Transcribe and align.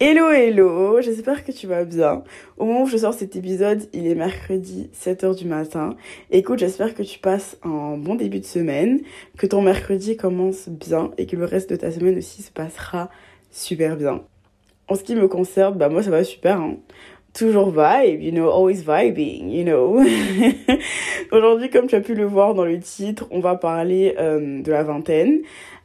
Hello 0.00 0.30
hello, 0.30 1.00
j'espère 1.00 1.44
que 1.44 1.50
tu 1.50 1.66
vas 1.66 1.84
bien. 1.84 2.22
Au 2.56 2.66
moment 2.66 2.84
où 2.84 2.86
je 2.86 2.98
sors 2.98 3.14
cet 3.14 3.34
épisode, 3.34 3.82
il 3.92 4.06
est 4.06 4.14
mercredi 4.14 4.88
7h 4.94 5.36
du 5.36 5.44
matin. 5.44 5.96
Écoute, 6.30 6.60
j'espère 6.60 6.94
que 6.94 7.02
tu 7.02 7.18
passes 7.18 7.58
un 7.64 7.96
bon 7.96 8.14
début 8.14 8.38
de 8.38 8.44
semaine, 8.44 9.00
que 9.36 9.46
ton 9.48 9.60
mercredi 9.60 10.16
commence 10.16 10.68
bien 10.68 11.10
et 11.18 11.26
que 11.26 11.34
le 11.34 11.46
reste 11.46 11.70
de 11.70 11.74
ta 11.74 11.90
semaine 11.90 12.16
aussi 12.16 12.42
se 12.42 12.52
passera 12.52 13.10
super 13.50 13.96
bien. 13.96 14.22
En 14.86 14.94
ce 14.94 15.02
qui 15.02 15.16
me 15.16 15.26
concerne, 15.26 15.76
bah 15.76 15.88
moi 15.88 16.04
ça 16.04 16.10
va 16.10 16.22
super. 16.22 16.60
Hein. 16.60 16.76
Toujours 17.34 17.70
vibe, 17.70 18.22
you 18.22 18.30
know, 18.30 18.48
always 18.48 18.84
vibing, 18.84 19.50
you 19.50 19.64
know. 19.64 20.00
Aujourd'hui, 21.32 21.70
comme 21.70 21.88
tu 21.88 21.96
as 21.96 22.00
pu 22.00 22.14
le 22.14 22.24
voir 22.24 22.54
dans 22.54 22.64
le 22.64 22.78
titre, 22.78 23.26
on 23.32 23.40
va 23.40 23.56
parler 23.56 24.14
euh, 24.18 24.62
de 24.62 24.70
la 24.70 24.84
vingtaine. 24.84 25.40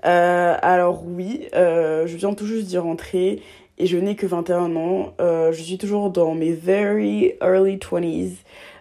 Euh, 0.06 0.56
alors 0.62 1.04
oui, 1.06 1.48
euh, 1.56 2.06
je 2.06 2.16
viens 2.16 2.34
tout 2.34 2.46
juste 2.46 2.68
d'y 2.68 2.78
rentrer 2.78 3.42
et 3.84 3.86
je 3.86 3.98
n'ai 3.98 4.16
que 4.16 4.26
21 4.26 4.78
ans. 4.78 5.14
Euh, 5.20 5.52
je 5.52 5.62
suis 5.62 5.78
toujours 5.78 6.10
dans 6.10 6.36
mes 6.36 6.54
very 6.54 7.34
early 7.42 7.76
20s. 7.76 8.32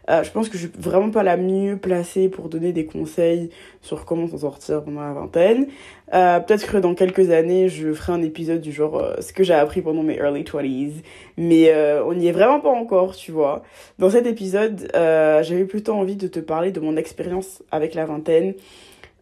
Euh, 0.09 0.23
je 0.23 0.30
pense 0.30 0.48
que 0.48 0.56
je 0.56 0.69
suis 0.69 0.73
vraiment 0.79 1.10
pas 1.10 1.24
la 1.24 1.37
mieux 1.37 1.77
placée 1.77 2.29
pour 2.29 2.48
donner 2.48 2.73
des 2.73 2.87
conseils 2.87 3.51
sur 3.80 4.05
comment 4.05 4.29
s'en 4.29 4.38
sortir 4.38 4.84
pendant 4.84 5.01
la 5.01 5.12
vingtaine. 5.12 5.66
Euh, 6.15 6.38
Peut-être 6.38 6.70
que 6.70 6.77
dans 6.77 6.95
quelques 6.95 7.30
années, 7.30 7.69
je 7.69 7.93
ferai 7.93 8.12
un 8.12 8.23
épisode 8.23 8.60
du 8.60 8.70
genre 8.70 8.96
euh, 8.96 9.15
ce 9.20 9.33
que 9.33 9.43
j'ai 9.43 9.55
appris 9.55 9.83
pendant 9.83 10.05
mes 10.05 10.15
early 10.15 10.45
20s. 10.45 10.93
Mais 11.37 11.73
euh, 11.73 12.05
on 12.05 12.15
n'y 12.15 12.29
est 12.29 12.32
vraiment 12.32 12.60
pas 12.60 12.71
encore, 12.71 13.16
tu 13.16 13.32
vois. 13.32 13.65
Dans 13.98 14.10
cet 14.10 14.27
épisode, 14.27 14.88
j'avais 14.95 15.65
plutôt 15.65 15.95
envie 15.95 16.16
de 16.16 16.29
te 16.29 16.38
parler 16.38 16.71
de 16.71 16.79
mon 16.79 16.96
expérience 16.96 17.60
avec 17.73 17.95
la 17.95 18.07
vingtaine. 18.07 18.55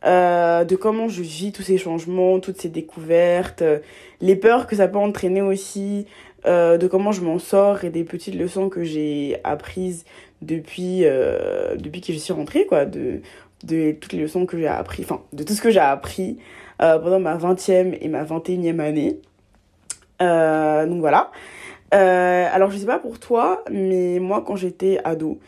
Euh, 0.06 0.64
de 0.64 0.76
comment 0.76 1.08
je 1.08 1.20
vis 1.20 1.52
tous 1.52 1.62
ces 1.62 1.76
changements, 1.76 2.40
toutes 2.40 2.60
ces 2.60 2.70
découvertes, 2.70 3.60
euh, 3.60 3.80
les 4.22 4.34
peurs 4.34 4.66
que 4.66 4.74
ça 4.74 4.88
peut 4.88 4.98
entraîner 4.98 5.42
aussi, 5.42 6.06
euh, 6.46 6.78
de 6.78 6.86
comment 6.86 7.12
je 7.12 7.20
m'en 7.20 7.38
sors 7.38 7.84
et 7.84 7.90
des 7.90 8.04
petites 8.04 8.34
leçons 8.34 8.70
que 8.70 8.82
j'ai 8.82 9.36
apprises 9.44 10.04
depuis, 10.40 11.04
depuis 11.76 12.00
que 12.00 12.14
je 12.14 12.18
suis 12.18 12.32
rentrée, 12.32 12.64
quoi, 12.64 12.86
de, 12.86 13.20
de 13.64 13.92
toutes 13.92 14.14
les 14.14 14.20
leçons 14.20 14.46
que 14.46 14.56
j'ai 14.56 14.66
appris, 14.66 15.02
enfin, 15.02 15.20
de 15.34 15.42
tout 15.44 15.52
ce 15.52 15.60
que 15.60 15.70
j'ai 15.70 15.80
appris 15.80 16.38
pendant 16.78 17.20
ma 17.20 17.36
20e 17.36 17.98
et 18.00 18.08
ma 18.08 18.24
21e 18.24 18.80
année. 18.80 19.20
donc 20.18 21.00
voilà. 21.00 21.30
alors 21.90 22.70
je 22.70 22.78
sais 22.78 22.86
pas 22.86 22.98
pour 22.98 23.18
toi, 23.18 23.62
mais 23.70 24.18
moi 24.18 24.42
quand 24.46 24.56
j'étais 24.56 24.98
ado, 25.04 25.38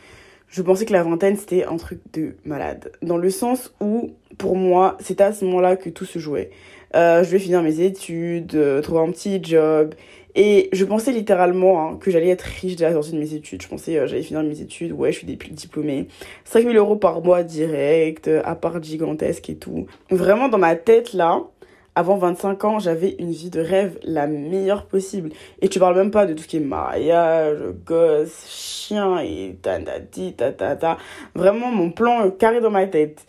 je 0.53 0.61
pensais 0.61 0.85
que 0.85 0.93
la 0.93 1.01
vingtaine 1.01 1.35
c'était 1.35 1.65
un 1.65 1.77
truc 1.77 1.99
de 2.13 2.35
malade. 2.45 2.91
Dans 3.01 3.17
le 3.17 3.31
sens 3.31 3.73
où, 3.81 4.11
pour 4.37 4.55
moi, 4.55 4.97
c'était 4.99 5.23
à 5.23 5.33
ce 5.33 5.45
moment-là 5.45 5.75
que 5.75 5.89
tout 5.89 6.05
se 6.05 6.19
jouait. 6.19 6.51
Euh, 6.95 7.23
je 7.23 7.29
vais 7.31 7.39
finir 7.39 7.63
mes 7.63 7.79
études, 7.79 8.53
euh, 8.53 8.79
trouver 8.81 8.99
un 8.99 9.11
petit 9.11 9.43
job. 9.43 9.95
Et 10.35 10.69
je 10.71 10.85
pensais 10.85 11.11
littéralement 11.11 11.81
hein, 11.81 11.97
que 11.99 12.11
j'allais 12.11 12.29
être 12.29 12.43
riche 12.43 12.75
dès 12.75 12.85
la 12.85 12.93
sortie 12.93 13.13
de 13.13 13.17
mes 13.17 13.33
études. 13.33 13.63
Je 13.63 13.67
pensais 13.67 13.97
euh, 13.97 14.05
j'allais 14.05 14.21
finir 14.21 14.43
mes 14.43 14.61
études, 14.61 14.91
ouais, 14.91 15.11
je 15.11 15.17
suis 15.17 15.27
diplômée. 15.27 16.07
5000 16.45 16.77
euros 16.77 16.97
par 16.97 17.21
mois 17.21 17.41
direct, 17.41 18.29
appart 18.43 18.83
gigantesque 18.83 19.49
et 19.49 19.55
tout. 19.55 19.87
Vraiment 20.11 20.49
dans 20.49 20.59
ma 20.59 20.75
tête 20.75 21.13
là, 21.13 21.41
avant 21.95 22.17
25 22.17 22.63
ans, 22.65 22.79
j'avais 22.79 23.15
une 23.19 23.31
vie 23.31 23.49
de 23.49 23.59
rêve 23.59 23.99
la 24.03 24.27
meilleure 24.27 24.85
possible. 24.85 25.29
Et 25.61 25.69
tu 25.69 25.79
parles 25.79 25.95
même 25.95 26.11
pas 26.11 26.25
de 26.25 26.33
tout 26.33 26.43
ce 26.43 26.47
qui 26.47 26.57
est 26.57 26.61
mariage, 26.61 27.59
gosse, 27.85 28.47
chien 28.49 29.19
et 29.19 29.57
tatati, 29.61 30.33
tatata. 30.33 30.97
Vraiment, 31.35 31.71
mon 31.71 31.91
plan 31.91 32.29
carré 32.31 32.61
dans 32.61 32.71
ma 32.71 32.87
tête. 32.87 33.25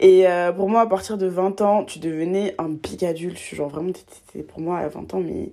Et 0.00 0.28
euh, 0.28 0.52
pour 0.52 0.68
moi, 0.68 0.82
à 0.82 0.86
partir 0.86 1.18
de 1.18 1.26
20 1.26 1.60
ans, 1.60 1.84
tu 1.84 1.98
devenais 1.98 2.54
un 2.58 2.68
big 2.68 3.04
adulte. 3.04 3.38
Genre, 3.38 3.68
vraiment, 3.68 3.92
t'étais 3.92 4.44
pour 4.44 4.60
moi 4.60 4.78
à 4.78 4.88
20 4.88 5.14
ans, 5.14 5.20
mais 5.20 5.50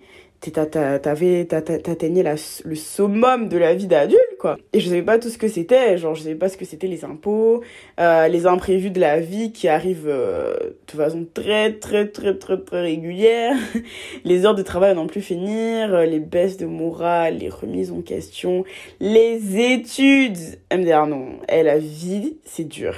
t'avais 0.52 1.45
t'atteignais 1.45 2.23
le 2.23 2.75
summum 2.75 3.47
de 3.47 3.58
la 3.58 3.73
vie 3.73 3.88
d'adulte 3.88 4.34
et 4.73 4.79
je 4.79 4.89
savais 4.89 5.01
pas 5.01 5.19
tout 5.19 5.29
ce 5.29 5.38
que 5.38 5.47
c'était 5.47 5.97
genre 5.97 6.15
je 6.15 6.23
savais 6.23 6.35
pas 6.35 6.49
ce 6.49 6.57
que 6.57 6.65
c'était 6.65 6.88
les 6.88 7.05
impôts 7.05 7.61
euh, 7.99 8.27
les 8.27 8.45
imprévus 8.45 8.89
de 8.89 8.99
la 8.99 9.20
vie 9.20 9.52
qui 9.52 9.67
arrivent 9.67 10.08
euh, 10.08 10.55
de 10.87 10.92
façon 10.92 11.25
très 11.33 11.73
très 11.73 12.08
très 12.08 12.37
très 12.37 12.58
très 12.58 12.81
régulière 12.81 13.55
les 14.23 14.45
heures 14.45 14.55
de 14.55 14.61
travail 14.61 14.92
à 14.92 14.93
n'en 14.93 15.08
plus 15.08 15.21
finir 15.21 15.93
euh, 15.93 16.05
les 16.05 16.20
baisses 16.20 16.58
de 16.58 16.65
morale 16.65 17.37
les 17.37 17.49
remises 17.49 17.92
en 17.92 18.02
question 18.02 18.64
les 18.99 19.73
études 19.73 20.37
MDR 20.73 21.08
non 21.08 21.39
et 21.49 21.64
la 21.64 21.80
vie 21.80 22.37
c'est 22.45 22.67
dur 22.67 22.95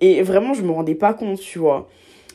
et 0.00 0.22
vraiment 0.22 0.54
je 0.54 0.62
me 0.62 0.72
rendais 0.72 0.94
pas 0.94 1.14
compte 1.14 1.40
tu 1.40 1.58
vois 1.58 1.88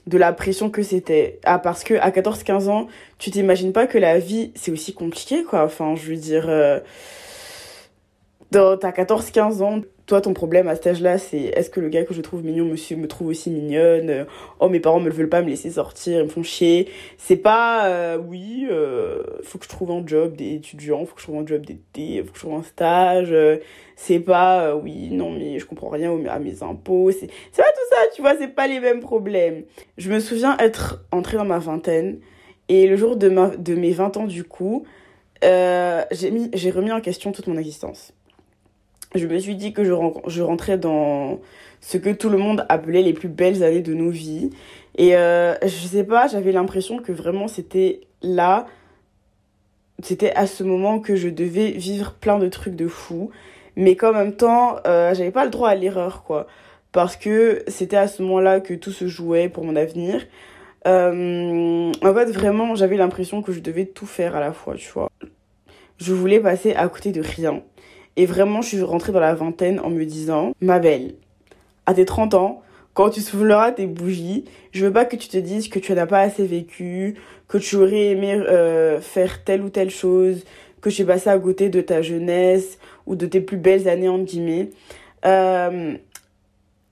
de 0.09 0.17
la 0.17 0.33
pression 0.33 0.69
que 0.69 0.83
c'était. 0.83 1.39
Ah, 1.45 1.59
parce 1.59 1.83
que 1.83 1.93
à 1.93 2.09
14-15 2.09 2.67
ans, 2.67 2.87
tu 3.19 3.31
t'imagines 3.31 3.71
pas 3.71 3.87
que 3.87 3.97
la 3.97 4.19
vie, 4.19 4.51
c'est 4.55 4.71
aussi 4.71 4.93
compliqué, 4.93 5.43
quoi. 5.43 5.63
Enfin, 5.63 5.95
je 5.95 6.09
veux 6.09 6.17
dire, 6.17 6.45
euh, 6.49 6.79
t'as 8.51 8.91
14-15 8.91 9.61
ans, 9.61 9.81
toi, 10.09 10.21
ton 10.21 10.33
problème 10.33 10.67
à 10.67 10.73
cet 10.73 10.87
âge-là, 10.87 11.19
c'est 11.19 11.37
est-ce 11.37 11.69
que 11.69 11.79
le 11.79 11.87
gars 11.87 12.03
que 12.03 12.15
je 12.15 12.21
trouve 12.21 12.43
mignon 12.43 12.65
monsieur 12.65 12.97
me 12.97 13.07
trouve 13.07 13.27
aussi 13.27 13.51
mignonne 13.51 14.25
Oh, 14.59 14.67
mes 14.67 14.79
parents 14.79 14.99
me 14.99 15.11
veulent 15.11 15.29
pas 15.29 15.43
me 15.43 15.49
laisser 15.49 15.69
sortir, 15.69 16.19
ils 16.19 16.23
me 16.23 16.29
font 16.29 16.41
chier. 16.41 16.89
C'est 17.19 17.35
pas, 17.37 17.87
euh, 17.87 18.17
oui, 18.17 18.65
euh, 18.71 19.21
faut 19.43 19.59
que 19.59 19.65
je 19.65 19.69
trouve 19.69 19.91
un 19.91 20.01
job 20.03 20.35
d'étudiant, 20.35 21.05
faut 21.05 21.13
que 21.13 21.21
je 21.21 21.27
trouve 21.27 21.37
un 21.37 21.45
job 21.45 21.63
d'été, 21.63 22.23
faut 22.23 22.31
que 22.31 22.37
je 22.39 22.41
trouve 22.41 22.55
un 22.55 22.63
stage. 22.63 23.35
c'est 23.95 24.19
pas, 24.19 24.69
euh, 24.69 24.73
oui, 24.73 25.09
non, 25.11 25.29
mais 25.29 25.59
je 25.59 25.65
comprends 25.67 25.89
rien 25.89 26.11
à 26.27 26.39
mes 26.39 26.63
impôts. 26.63 27.11
C'est 27.11 27.27
pas 27.27 27.71
tout 27.71 27.89
ça, 27.91 27.97
tu 28.15 28.23
vois, 28.23 28.35
c'est 28.35 28.47
pas 28.55 28.67
les 28.67 28.79
mêmes 28.79 29.01
problèmes. 29.01 29.63
Je 29.99 30.11
me 30.11 30.19
souviens 30.19 30.57
être 30.57 31.05
entrée 31.11 31.37
dans 31.37 31.45
ma 31.45 31.59
vingtaine 31.59 32.19
et 32.67 32.87
le 32.87 32.95
jour 32.95 33.15
de, 33.15 33.29
ma, 33.29 33.49
de 33.49 33.75
mes 33.75 33.91
20 33.91 34.17
ans, 34.17 34.25
du 34.25 34.43
coup, 34.43 34.85
euh, 35.43 36.03
j'ai 36.11 36.71
remis 36.71 36.91
en 36.91 36.99
question 36.99 37.31
toute 37.31 37.45
mon 37.45 37.57
existence 37.57 38.11
je 39.15 39.27
me 39.27 39.39
suis 39.39 39.55
dit 39.55 39.73
que 39.73 39.83
je, 39.83 40.41
rentrais 40.41 40.77
dans 40.77 41.39
ce 41.81 41.97
que 41.97 42.09
tout 42.09 42.29
le 42.29 42.37
monde 42.37 42.65
appelait 42.69 43.01
les 43.01 43.13
plus 43.13 43.29
belles 43.29 43.63
années 43.63 43.81
de 43.81 43.93
nos 43.93 44.09
vies. 44.09 44.51
Et 44.97 45.15
euh, 45.15 45.55
je 45.61 45.87
sais 45.87 46.03
pas, 46.03 46.27
j'avais 46.27 46.51
l'impression 46.51 46.99
que 46.99 47.11
vraiment 47.11 47.47
c'était 47.47 48.01
là, 48.21 48.67
c'était 50.03 50.31
à 50.33 50.47
ce 50.47 50.63
moment 50.63 50.99
que 50.99 51.15
je 51.15 51.29
devais 51.29 51.71
vivre 51.71 52.13
plein 52.13 52.39
de 52.39 52.47
trucs 52.49 52.75
de 52.75 52.87
fou. 52.87 53.31
Mais 53.75 53.95
qu'en 53.95 54.11
même 54.11 54.33
temps, 54.33 54.77
euh, 54.85 55.13
j'avais 55.13 55.31
pas 55.31 55.45
le 55.45 55.51
droit 55.51 55.69
à 55.69 55.75
l'erreur, 55.75 56.23
quoi. 56.23 56.47
Parce 56.91 57.15
que 57.15 57.63
c'était 57.67 57.97
à 57.97 58.07
ce 58.07 58.21
moment-là 58.23 58.59
que 58.59 58.73
tout 58.73 58.91
se 58.91 59.07
jouait 59.07 59.47
pour 59.47 59.63
mon 59.63 59.75
avenir. 59.75 60.25
Euh, 60.87 61.91
en 62.01 62.13
fait, 62.13 62.31
vraiment, 62.31 62.75
j'avais 62.75 62.97
l'impression 62.97 63.41
que 63.41 63.51
je 63.51 63.59
devais 63.59 63.85
tout 63.85 64.05
faire 64.05 64.35
à 64.35 64.39
la 64.39 64.53
fois, 64.53 64.75
tu 64.75 64.91
vois. 64.91 65.09
Je 65.97 66.13
voulais 66.13 66.39
passer 66.39 66.73
à 66.73 66.87
côté 66.87 67.11
de 67.11 67.21
rien. 67.21 67.61
Et 68.19 68.25
vraiment, 68.25 68.61
je 68.61 68.67
suis 68.67 68.81
rentrée 68.81 69.13
dans 69.13 69.21
la 69.21 69.33
vingtaine 69.33 69.79
en 69.79 69.89
me 69.89 70.03
disant, 70.03 70.51
ma 70.59 70.79
belle, 70.79 71.13
à 71.85 71.93
tes 71.93 72.03
30 72.03 72.33
ans, 72.33 72.61
quand 72.93 73.11
tu 73.11 73.21
souffleras 73.21 73.71
tes 73.71 73.85
bougies, 73.85 74.43
je 74.73 74.85
veux 74.85 74.91
pas 74.91 75.05
que 75.05 75.15
tu 75.15 75.29
te 75.29 75.37
dises 75.37 75.69
que 75.69 75.79
tu 75.79 75.93
n'as 75.93 76.05
pas 76.05 76.19
assez 76.19 76.45
vécu, 76.45 77.15
que 77.47 77.57
tu 77.57 77.77
aurais 77.77 78.07
aimé 78.07 78.33
euh, 78.33 78.99
faire 78.99 79.45
telle 79.45 79.61
ou 79.61 79.69
telle 79.69 79.89
chose, 79.89 80.43
que 80.81 80.89
tu 80.89 81.03
es 81.03 81.05
passé 81.05 81.29
à 81.29 81.39
côté 81.39 81.69
de 81.69 81.79
ta 81.79 82.01
jeunesse 82.01 82.77
ou 83.05 83.15
de 83.15 83.25
tes 83.25 83.39
plus 83.39 83.55
belles 83.55 83.87
années, 83.87 84.09
en 84.09 84.19
guillemets. 84.19 84.71
Euh, 85.25 85.93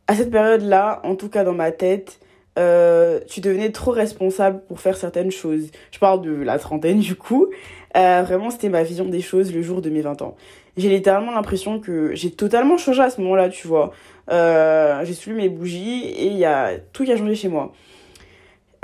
à 0.07 0.15
cette 0.15 0.31
période-là, 0.31 1.01
en 1.03 1.15
tout 1.15 1.27
cas 1.27 1.43
dans 1.43 1.51
ma 1.51 1.73
tête, 1.73 2.21
euh, 2.57 3.19
tu 3.27 3.41
devenais 3.41 3.73
trop 3.73 3.91
responsable 3.91 4.61
pour 4.69 4.79
faire 4.79 4.95
certaines 4.95 5.31
choses. 5.31 5.71
Je 5.91 5.99
parle 5.99 6.21
de 6.21 6.31
la 6.31 6.57
trentaine 6.57 7.01
du 7.01 7.15
coup. 7.15 7.47
Vraiment, 7.93 8.51
c'était 8.51 8.69
ma 8.69 8.83
vision 8.83 9.05
des 9.05 9.21
choses 9.21 9.51
le 9.53 9.63
jour 9.63 9.81
de 9.81 9.89
mes 9.89 10.01
20 10.01 10.21
ans. 10.21 10.35
J'ai 10.77 10.89
littéralement 10.89 11.31
l'impression 11.31 11.79
que 11.79 12.13
j'ai 12.13 12.29
totalement 12.29 12.77
changé 12.77 13.01
à 13.01 13.09
ce 13.09 13.19
moment-là, 13.21 13.49
tu 13.49 13.67
vois. 13.67 13.91
Euh, 14.29 15.03
j'ai 15.05 15.13
suivi 15.13 15.35
mes 15.35 15.49
bougies 15.49 16.05
et 16.05 16.27
il 16.27 16.37
y 16.37 16.45
a 16.45 16.77
tout 16.93 17.03
qui 17.03 17.11
a 17.11 17.17
changé 17.17 17.33
chez 17.33 17.47
moi. 17.47 17.73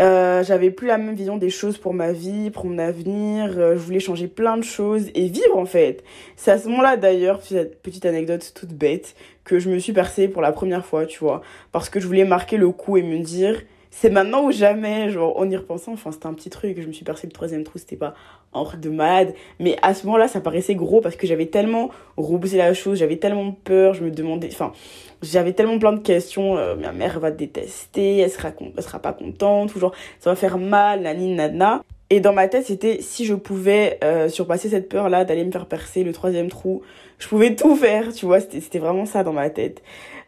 Euh, 0.02 0.44
j'avais 0.44 0.72
plus 0.72 0.88
la 0.88 0.98
même 0.98 1.14
vision 1.14 1.38
des 1.38 1.52
choses 1.52 1.78
pour 1.78 1.94
ma 1.94 2.12
vie, 2.12 2.50
pour 2.50 2.66
mon 2.66 2.80
avenir. 2.80 3.54
Euh, 3.60 3.74
je 3.74 3.80
voulais 3.80 4.00
changer 4.00 4.28
plein 4.28 4.58
de 4.58 4.64
choses 4.64 5.10
et 5.14 5.28
vivre 5.28 5.56
en 5.56 5.66
fait. 5.66 6.04
C'est 6.36 6.50
à 6.50 6.58
ce 6.58 6.68
moment-là 6.70 6.98
d'ailleurs, 6.98 7.40
petite 7.84 8.06
anecdote 8.06 8.54
toute 8.56 8.74
bête, 8.74 9.16
que 9.44 9.60
je 9.60 9.70
me 9.70 9.78
suis 9.78 9.94
percée 9.94 10.28
pour 10.28 10.42
la 10.42 10.52
première 10.52 10.86
fois, 10.86 11.06
tu 11.06 11.20
vois. 11.20 11.42
Parce 11.72 11.90
que 11.90 12.00
je 12.00 12.08
voulais 12.08 12.26
marquer 12.26 12.58
le 12.58 12.72
coup 12.72 12.98
et 12.98 13.04
me 13.04 13.20
dire, 13.20 13.62
c'est 13.96 14.10
maintenant 14.10 14.46
ou 14.46 14.52
jamais, 14.52 15.12
genre 15.12 15.38
en 15.38 15.48
y 15.48 15.56
repensant, 15.56 15.94
enfin 15.94 16.12
c'était 16.12 16.26
un 16.26 16.34
petit 16.34 16.50
truc, 16.50 16.82
je 16.82 16.88
me 16.88 16.92
suis 16.92 17.06
percé 17.06 17.28
le 17.28 17.32
troisième 17.32 17.64
trou, 17.64 17.78
c'était 17.78 17.96
pas 17.96 18.16
truc 18.52 18.80
de 18.80 18.90
malade, 18.90 19.36
mais 19.60 19.78
à 19.84 19.94
ce 19.94 20.08
moment-là 20.08 20.28
ça 20.28 20.42
paraissait 20.42 20.74
gros 20.74 21.00
parce 21.00 21.16
que 21.16 21.28
j'avais 21.28 21.46
tellement 21.46 21.92
repoussé 22.18 22.58
la 22.58 22.74
chose, 22.74 22.98
j'avais 22.98 23.18
tellement 23.18 23.52
peur, 23.52 23.94
je 23.94 24.04
me 24.04 24.10
demandais, 24.10 24.50
enfin 24.52 24.74
j'avais 25.22 25.54
tellement 25.54 25.78
plein 25.78 25.94
de 25.94 26.00
questions, 26.00 26.58
euh, 26.58 26.76
ma 26.76 26.92
mère 26.92 27.20
va 27.20 27.32
te 27.32 27.38
détester, 27.38 28.18
elle 28.18 28.32
sera, 28.32 28.50
elle 28.76 28.84
sera 28.84 28.98
pas 28.98 29.14
contente, 29.14 29.72
toujours 29.72 29.94
ça 30.20 30.32
va 30.32 30.36
faire 30.36 30.58
mal, 30.58 31.02
nani 31.02 31.36
nana. 31.36 31.84
Et 32.10 32.20
dans 32.20 32.34
ma 32.34 32.48
tête, 32.48 32.66
c'était 32.66 33.02
si 33.02 33.26
je 33.26 33.34
pouvais 33.34 34.00
euh, 34.04 34.28
surpasser 34.28 34.70
cette 34.70 34.90
peur-là 34.90 35.24
d'aller 35.24 35.46
me 35.46 35.52
faire 35.52 35.68
percer 35.68 36.04
le 36.04 36.14
troisième 36.14 36.50
trou, 36.50 36.82
je 37.20 37.28
pouvais 37.28 37.56
tout 37.56 37.76
faire, 37.76 38.12
tu 38.12 38.26
vois, 38.26 38.40
c'était 38.40 38.80
vraiment 38.80 39.06
ça 39.06 39.24
dans 39.24 39.34
ma 39.34 39.50
tête. 39.50 39.82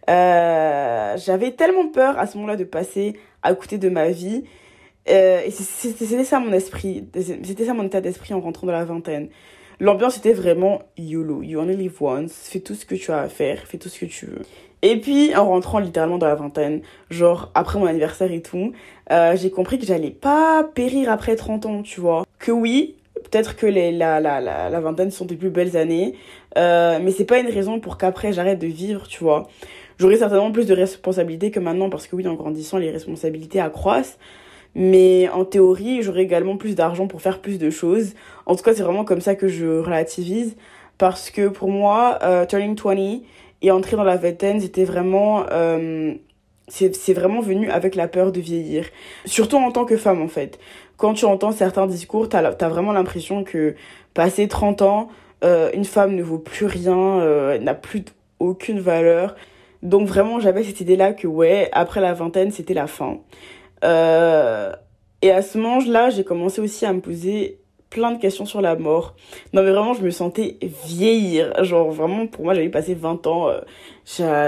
Euh, 0.09 1.17
j'avais 1.17 1.51
tellement 1.51 1.88
peur 1.88 2.17
à 2.19 2.27
ce 2.27 2.38
moment-là 2.38 2.56
de 2.56 2.63
passer 2.63 3.15
à 3.45 3.53
côté 3.53 3.77
de 3.77 3.89
ma 3.89 4.09
vie. 4.09 4.44
Euh, 5.07 5.42
et 5.45 5.51
c'était 5.51 6.24
ça 6.24 6.39
mon 6.39 6.51
esprit, 6.51 7.07
c'était 7.13 7.65
ça 7.65 7.74
mon 7.74 7.83
état 7.83 8.01
d'esprit 8.01 8.33
en 8.33 8.42
rentrant 8.42 8.68
dans 8.68 8.74
la 8.74 8.86
vingtaine. 8.86 9.30
L'ambiance 9.80 10.18
était 10.18 10.33
vraiment 10.33 10.81
YOLO, 10.97 11.44
you 11.44 11.59
only 11.59 11.75
live 11.75 12.01
once, 12.01 12.33
fais 12.50 12.62
tout 12.62 12.75
ce 12.75 12.86
que 12.86 12.95
tu 12.95 13.12
as 13.12 13.19
à 13.19 13.30
faire, 13.30 13.59
fais 13.68 13.77
tout 13.77 13.89
ce 13.89 14.00
que 14.00 14.06
tu 14.06 14.25
veux. 14.25 14.42
Et 14.81 15.00
puis 15.00 15.36
en 15.36 15.45
rentrant 15.45 15.80
littéralement 15.80 16.18
dans 16.18 16.27
la 16.27 16.36
vingtaine, 16.36 16.81
genre 17.09 17.51
après 17.56 17.77
mon 17.77 17.86
anniversaire 17.86 18.31
et 18.31 18.42
tout, 18.42 18.71
euh, 19.12 19.36
j'ai 19.36 19.51
compris 19.51 19.77
que 19.77 19.86
j'allais 19.86 20.12
pas 20.12 20.63
périr 20.63 21.12
après 21.12 21.36
30 21.36 21.65
ans, 21.65 21.81
tu 21.83 22.00
vois. 22.00 22.24
Que 22.39 22.51
oui, 22.51 22.95
peut-être 23.15 23.56
que 23.56 23.65
les, 23.65 23.91
la, 23.91 24.19
la, 24.19 24.39
la, 24.41 24.69
la, 24.69 24.80
vingtaine 24.80 25.12
sont 25.12 25.25
des 25.25 25.36
plus 25.36 25.50
belles 25.50 25.77
années, 25.77 26.15
euh, 26.57 27.00
mais 27.01 27.12
c'est 27.12 27.25
pas 27.25 27.39
une 27.39 27.50
raison 27.50 27.80
pour 27.80 27.98
qu'après 27.98 28.33
j'arrête 28.33 28.59
de 28.59 28.68
vivre, 28.68 29.07
tu 29.07 29.24
vois. 29.24 29.48
J'aurai 29.97 30.18
certainement 30.18 30.51
plus 30.51 30.68
de 30.68 30.74
responsabilités 30.74 31.51
que 31.51 31.59
maintenant, 31.59 31.89
parce 31.89 32.07
que 32.07 32.15
oui, 32.15 32.27
en 32.27 32.33
grandissant, 32.33 32.77
les 32.77 32.92
responsabilités 32.92 33.59
accroissent. 33.59 34.18
Mais 34.75 35.30
en 35.30 35.45
théorie, 35.45 36.01
j'aurai 36.01 36.21
également 36.21 36.57
plus 36.57 36.75
d'argent 36.75 37.07
pour 37.07 37.21
faire 37.21 37.39
plus 37.39 37.57
de 37.57 37.69
choses. 37.69 38.13
En 38.45 38.56
tout 38.56 38.63
cas, 38.63 38.74
c'est 38.74 38.83
vraiment 38.83 39.06
comme 39.06 39.21
ça 39.21 39.36
que 39.36 39.47
je 39.47 39.80
relativise. 39.80 40.57
Parce 40.97 41.30
que 41.30 41.47
pour 41.47 41.69
moi, 41.69 42.19
euh, 42.24 42.45
turning 42.45 42.75
20 42.75 43.21
et 43.62 43.71
entrer 43.71 43.95
dans 43.95 44.03
la 44.03 44.18
vingtaine, 44.18 44.59
c'était 44.59 44.86
vraiment... 44.86 45.45
Euh, 45.51 46.13
c'est 46.68 47.13
vraiment 47.13 47.41
venu 47.41 47.69
avec 47.69 47.95
la 47.95 48.07
peur 48.07 48.31
de 48.31 48.39
vieillir. 48.39 48.86
Surtout 49.25 49.57
en 49.57 49.71
tant 49.71 49.86
que 49.86 49.98
femme, 49.98 50.21
en 50.21 50.27
fait. 50.27 50.59
Quand 50.98 51.13
tu 51.13 51.25
entends 51.25 51.51
certains 51.51 51.86
discours, 51.88 52.27
t'as 52.27 52.44
as 52.44 52.69
vraiment 52.69 52.91
l'impression 52.91 53.44
que 53.44 53.75
passer 54.13 54.48
30 54.48 54.81
ans, 54.81 55.09
euh, 55.44 55.69
une 55.74 55.86
femme 55.86 56.15
ne 56.15 56.24
vaut 56.24 56.39
plus 56.39 56.65
rien, 56.65 57.19
euh, 57.19 57.59
n'a 57.59 57.75
plus 57.75 58.06
aucune 58.39 58.80
valeur. 58.80 59.36
Donc 59.86 60.08
vraiment, 60.08 60.40
j'avais 60.40 60.64
cette 60.64 60.82
idée-là 60.82 61.14
que 61.14 61.28
ouais, 61.28 61.70
après 61.72 62.02
la 62.02 62.14
vingtaine, 62.14 62.50
c'était 62.50 62.74
la 62.74 62.88
fin. 62.88 63.20
Euh, 63.84 64.74
et 65.22 65.30
à 65.30 65.44
ce 65.44 65.60
moment-là, 65.60 66.10
j'ai 66.10 66.24
commencé 66.24 66.60
aussi 66.60 66.86
à 66.88 66.94
me 66.94 67.02
poser 67.02 67.60
plein 67.92 68.12
de 68.12 68.20
questions 68.20 68.48
sur 68.48 68.62
la 68.62 68.76
mort. 68.76 69.16
Non 69.54 69.62
mais 69.62 69.70
vraiment, 69.70 69.94
je 69.94 70.02
me 70.02 70.10
sentais 70.10 70.58
vieillir. 70.88 71.64
Genre 71.64 71.92
vraiment, 71.92 72.26
pour 72.26 72.44
moi, 72.44 72.56
j'avais 72.56 72.70
passé 72.70 72.96
20 72.96 73.28
ans. 73.28 73.50
Euh, 73.50 73.62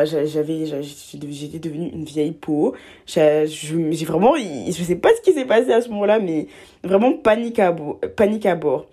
j'avais, 0.05 0.65
j'étais 0.65 1.59
devenue 1.59 1.89
une 1.93 2.03
vieille 2.03 2.31
peau. 2.31 2.73
J'ai 3.05 3.45
vraiment, 4.05 4.33
je 4.35 4.83
sais 4.83 4.95
pas 4.95 5.09
ce 5.15 5.21
qui 5.21 5.33
s'est 5.33 5.45
passé 5.45 5.71
à 5.71 5.81
ce 5.81 5.89
moment-là, 5.89 6.17
mais 6.17 6.47
vraiment 6.83 7.13
panique 7.13 7.59
à, 7.59 7.75
panique 8.15 8.47
à 8.47 8.55
bord. 8.55 8.87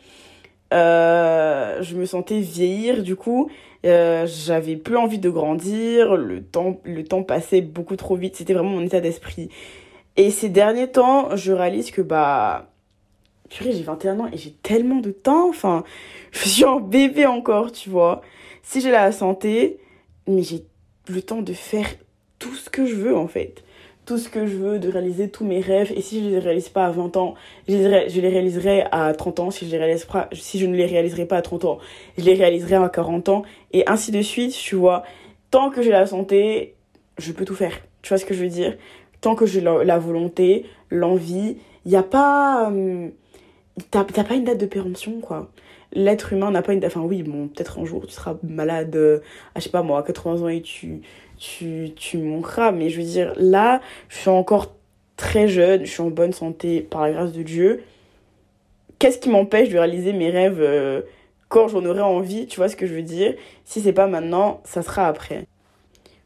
Euh, 0.73 1.83
je 1.83 1.97
me 1.97 2.07
sentais 2.07 2.41
vieillir 2.41 3.03
du 3.03 3.17
coup. 3.17 3.51
Euh, 3.85 4.27
j'avais 4.27 4.77
plus 4.77 4.97
envie 4.97 5.19
de 5.19 5.31
grandir. 5.31 6.17
Le 6.17 6.43
temps 6.43 6.81
le 6.85 7.05
temps 7.05 7.23
passait 7.23 7.61
beaucoup 7.61 7.97
trop 7.97 8.17
vite. 8.17 8.37
C'était 8.37 8.55
vraiment 8.55 8.71
mon 8.71 8.83
état 8.85 9.01
d'esprit. 9.01 9.51
Et 10.17 10.31
ces 10.31 10.49
derniers 10.49 10.91
temps 10.91 11.37
je 11.37 11.53
réalise 11.53 11.91
que 11.91 12.03
bah 12.03 12.71
purée 13.51 13.73
j'ai 13.73 13.83
21 13.83 14.21
ans 14.21 14.29
et 14.33 14.39
j'ai 14.39 14.53
tellement 14.53 15.01
de 15.01 15.11
temps. 15.11 15.49
Enfin 15.49 15.85
je 16.33 16.49
suis 16.49 16.65
en 16.65 16.81
bébé 16.81 17.27
encore 17.27 17.73
tu 17.73 17.91
vois. 17.91 18.23
Si 18.63 18.81
j'ai 18.81 18.91
la 18.91 19.13
santé 19.13 19.79
mais 20.27 20.43
j'ai 20.43 20.65
le 21.09 21.21
temps 21.23 21.43
de 21.43 21.53
faire 21.53 21.87
tout 22.39 22.55
ce 22.55 22.71
que 22.71 22.87
je 22.87 22.95
veux 22.95 23.17
en 23.17 23.29
fait 23.29 23.64
tout 24.05 24.19
ce 24.19 24.29
que 24.29 24.47
je 24.47 24.57
veux, 24.57 24.79
de 24.79 24.89
réaliser 24.89 25.29
tous 25.31 25.45
mes 25.45 25.61
rêves. 25.61 25.93
Et 25.97 26.03
si 26.03 26.21
je 26.21 26.27
ne 26.27 26.31
les 26.31 26.39
réalise 26.39 26.69
pas 26.69 26.87
à 26.87 26.91
20 26.91 27.17
ans, 27.17 27.35
je 27.69 27.77
les, 27.77 28.09
je 28.09 28.21
les 28.21 28.29
réaliserai 28.29 28.85
à 28.93 29.13
30 29.15 29.41
ans. 29.41 29.51
Si 29.51 29.67
je, 29.67 29.71
les 29.71 29.79
réalise 29.79 30.05
pas, 30.05 30.29
si 30.33 30.59
je 30.59 30.67
ne 30.67 30.77
les 30.77 30.87
réaliserai 30.87 31.27
pas 31.27 31.37
à 31.37 31.43
30 31.43 31.65
ans, 31.65 31.79
je 32.19 32.25
les 32.25 32.35
réaliserai 32.35 32.77
à 32.77 32.89
40 32.89 33.29
ans. 33.29 33.43
Et 33.73 33.89
ainsi 33.89 34.11
de 34.11 34.23
suite, 34.23 34.53
tu 34.53 34.77
vois. 34.77 35.05
Tant 35.51 35.71
que 35.71 35.83
j'ai 35.83 35.91
la 35.91 36.07
santé, 36.07 36.75
je 37.19 37.33
peux 37.33 37.45
tout 37.45 37.55
faire. 37.55 37.79
Tu 38.03 38.09
vois 38.11 38.19
ce 38.19 38.25
que 38.25 38.35
je 38.35 38.43
veux 38.43 38.51
dire? 38.51 38.77
Tant 39.21 39.35
que 39.35 39.47
j'ai 39.47 39.61
la, 39.61 39.99
volonté, 39.99 40.67
l'envie, 40.91 41.57
il 41.85 41.91
n'y 41.91 41.97
a 41.97 42.03
pas... 42.03 42.71
Euh, 42.71 43.09
T'as 43.91 44.05
pas 44.05 44.35
une 44.35 44.45
date 44.45 44.59
de 44.59 44.67
péremption, 44.67 45.21
quoi 45.21 45.51
l'être 45.95 46.33
humain 46.33 46.51
n'a 46.51 46.63
pas 46.63 46.73
une 46.73 46.85
enfin 46.85 47.01
oui 47.01 47.23
bon 47.23 47.49
peut-être 47.49 47.79
un 47.79 47.85
jour 47.85 48.07
tu 48.07 48.13
seras 48.13 48.37
malade 48.43 48.95
euh, 48.97 49.21
à 49.55 49.61
je 49.61 49.65
sais 49.65 49.71
pas 49.71 49.83
moi 49.83 50.01
à 50.01 50.03
80 50.03 50.43
ans 50.43 50.49
et 50.49 50.61
tu 50.61 51.03
tu, 51.39 51.91
tu 51.97 52.19
mourras. 52.19 52.73
Mais 52.73 52.91
je 52.91 53.01
veux 53.01 53.07
dire, 53.07 53.33
là, 53.37 53.81
je 54.09 54.19
suis 54.19 54.31
encore 54.31 54.75
très 55.17 55.49
jeune, 55.49 55.85
je 55.85 55.91
suis 55.91 56.03
en 56.03 56.11
bonne 56.11 56.33
santé 56.33 56.81
par 56.81 57.03
la 57.03 57.13
grâce 57.13 57.33
de 57.33 57.43
Dieu. 57.43 57.83
Qu'est-ce 58.99 59.19
qui 59.19 59.29
m'empêche 59.29 59.69
de 59.69 59.79
réaliser 59.79 60.13
mes 60.13 60.31
rêves 60.31 60.61
euh, 60.61 61.03
quand 61.49 61.69
j'en 61.69 61.85
aurai 61.85 62.01
envie 62.01 62.47
Tu 62.47 62.57
vois 62.57 62.69
ce 62.69 62.77
que 62.77 62.87
je 62.87 62.95
veux 62.95 63.03
dire? 63.03 63.35
Si 63.65 63.81
c'est 63.81 63.93
pas 63.93 64.07
maintenant, 64.07 64.61
ça 64.65 64.83
sera 64.83 65.07
après. 65.07 65.47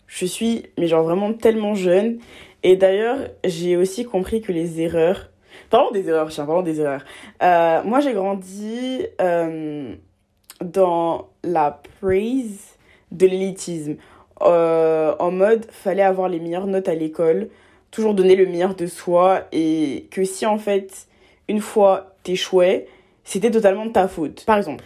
Je 0.06 0.24
suis, 0.24 0.64
mais 0.78 0.86
genre 0.86 1.02
vraiment 1.02 1.32
tellement 1.32 1.74
jeune. 1.74 2.18
Et 2.62 2.76
d'ailleurs, 2.76 3.18
j'ai 3.44 3.76
aussi 3.76 4.04
compris 4.04 4.40
que 4.40 4.52
les 4.52 4.80
erreurs. 4.80 5.30
Parlons 5.70 5.90
des 5.90 6.08
erreurs, 6.08 6.28
tiens, 6.30 6.46
parlons 6.46 6.62
des 6.62 6.80
erreurs. 6.80 7.04
Euh, 7.42 7.82
moi, 7.84 8.00
j'ai 8.00 8.12
grandi 8.12 9.04
euh, 9.20 9.94
dans 10.62 11.28
la 11.44 11.80
praise 12.00 12.76
de 13.12 13.26
l'élitisme. 13.26 13.96
Euh, 14.42 15.14
en 15.18 15.30
mode 15.30 15.66
fallait 15.70 16.02
avoir 16.02 16.28
les 16.28 16.38
meilleures 16.38 16.66
notes 16.66 16.88
à 16.88 16.94
l'école, 16.94 17.48
toujours 17.90 18.14
donner 18.14 18.36
le 18.36 18.46
meilleur 18.46 18.74
de 18.74 18.86
soi 18.86 19.42
et 19.52 20.06
que 20.10 20.24
si 20.24 20.46
en 20.46 20.58
fait 20.58 21.08
une 21.48 21.60
fois 21.60 22.14
t'échouais, 22.22 22.86
c'était 23.24 23.50
totalement 23.50 23.86
de 23.86 23.92
ta 23.92 24.06
faute. 24.06 24.44
Par 24.44 24.56
exemple, 24.56 24.84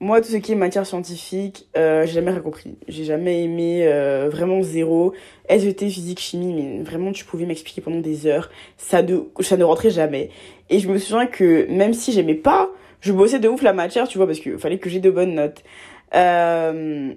moi 0.00 0.20
tout 0.20 0.28
ce 0.28 0.36
qui 0.36 0.52
est 0.52 0.54
matière 0.54 0.86
scientifique, 0.86 1.68
euh, 1.76 2.06
j'ai 2.06 2.14
jamais 2.14 2.30
rien 2.30 2.40
compris. 2.40 2.76
J'ai 2.88 3.04
jamais 3.04 3.42
aimé 3.42 3.82
euh, 3.86 4.28
vraiment 4.30 4.62
zéro. 4.62 5.12
SVT, 5.48 5.90
physique, 5.90 6.20
chimie, 6.20 6.54
mais 6.54 6.82
vraiment 6.82 7.12
tu 7.12 7.24
pouvais 7.24 7.44
m'expliquer 7.46 7.80
pendant 7.82 8.00
des 8.00 8.26
heures, 8.26 8.50
ça 8.76 9.02
ne 9.02 9.18
ça 9.40 9.56
ne 9.56 9.64
rentrait 9.64 9.90
jamais. 9.90 10.30
Et 10.70 10.78
je 10.78 10.88
me 10.88 10.98
souviens 10.98 11.26
que 11.26 11.66
même 11.70 11.92
si 11.92 12.12
j'aimais 12.12 12.34
pas, 12.34 12.70
je 13.00 13.12
bossais 13.12 13.38
de 13.38 13.48
ouf 13.48 13.62
la 13.62 13.72
matière, 13.72 14.08
tu 14.08 14.18
vois, 14.18 14.26
parce 14.26 14.40
qu'il 14.40 14.58
fallait 14.58 14.78
que 14.78 14.88
j'ai 14.88 15.00
de 15.00 15.10
bonnes 15.10 15.34
notes. 15.34 15.62
Euh, 16.14 17.12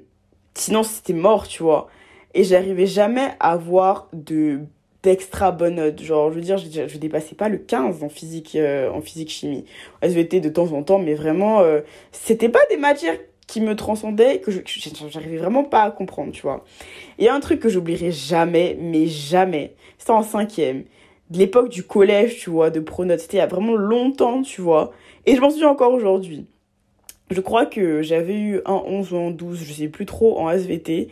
Sinon, 0.53 0.83
c'était 0.83 1.13
mort, 1.13 1.47
tu 1.47 1.63
vois. 1.63 1.87
Et 2.33 2.43
j'arrivais 2.43 2.85
jamais 2.87 3.29
à 3.39 3.51
avoir 3.51 4.09
de 4.13 4.61
d'extra 5.03 5.51
bonnes 5.51 5.75
notes. 5.75 6.01
Genre, 6.01 6.29
je 6.29 6.35
veux 6.35 6.41
dire, 6.41 6.57
je, 6.57 6.87
je 6.87 6.97
dépassais 6.97 7.35
pas 7.35 7.49
le 7.49 7.57
15 7.57 8.03
en 8.03 8.09
physique, 8.09 8.55
euh, 8.55 8.89
en 8.91 9.01
physique 9.01 9.29
chimie. 9.29 9.65
SVT 10.01 10.39
de 10.41 10.49
temps 10.49 10.71
en 10.73 10.83
temps, 10.83 10.99
mais 10.99 11.15
vraiment, 11.15 11.61
euh, 11.61 11.81
c'était 12.11 12.49
pas 12.49 12.63
des 12.69 12.77
matières 12.77 13.17
qui 13.47 13.61
me 13.61 13.75
transcendaient, 13.75 14.39
que 14.39 14.51
j'arrivais 15.09 15.37
vraiment 15.37 15.63
pas 15.63 15.83
à 15.83 15.91
comprendre, 15.91 16.31
tu 16.31 16.41
vois. 16.41 16.63
Il 17.17 17.25
y 17.25 17.27
a 17.27 17.33
un 17.35 17.39
truc 17.41 17.59
que 17.59 17.67
j'oublierai 17.67 18.11
jamais, 18.11 18.77
mais 18.79 19.07
jamais. 19.07 19.75
C'était 19.97 20.11
en 20.11 20.23
cinquième. 20.23 20.85
De 21.29 21.37
l'époque 21.37 21.69
du 21.69 21.83
collège, 21.83 22.39
tu 22.39 22.49
vois, 22.49 22.69
de 22.69 22.79
pronote. 22.79 23.19
C'était 23.19 23.37
il 23.37 23.39
y 23.41 23.43
a 23.43 23.47
vraiment 23.47 23.75
longtemps, 23.75 24.41
tu 24.41 24.61
vois. 24.61 24.91
Et 25.25 25.35
je 25.35 25.41
m'en 25.41 25.49
souviens 25.49 25.69
encore 25.69 25.91
aujourd'hui. 25.93 26.47
Je 27.31 27.39
crois 27.39 27.65
que 27.65 28.01
j'avais 28.01 28.37
eu 28.37 28.59
un 28.65 28.83
11 28.85 29.13
ou 29.13 29.17
un 29.17 29.31
12, 29.31 29.63
je 29.63 29.71
sais 29.71 29.87
plus 29.87 30.05
trop, 30.05 30.37
en 30.37 30.49
SVT. 30.51 31.07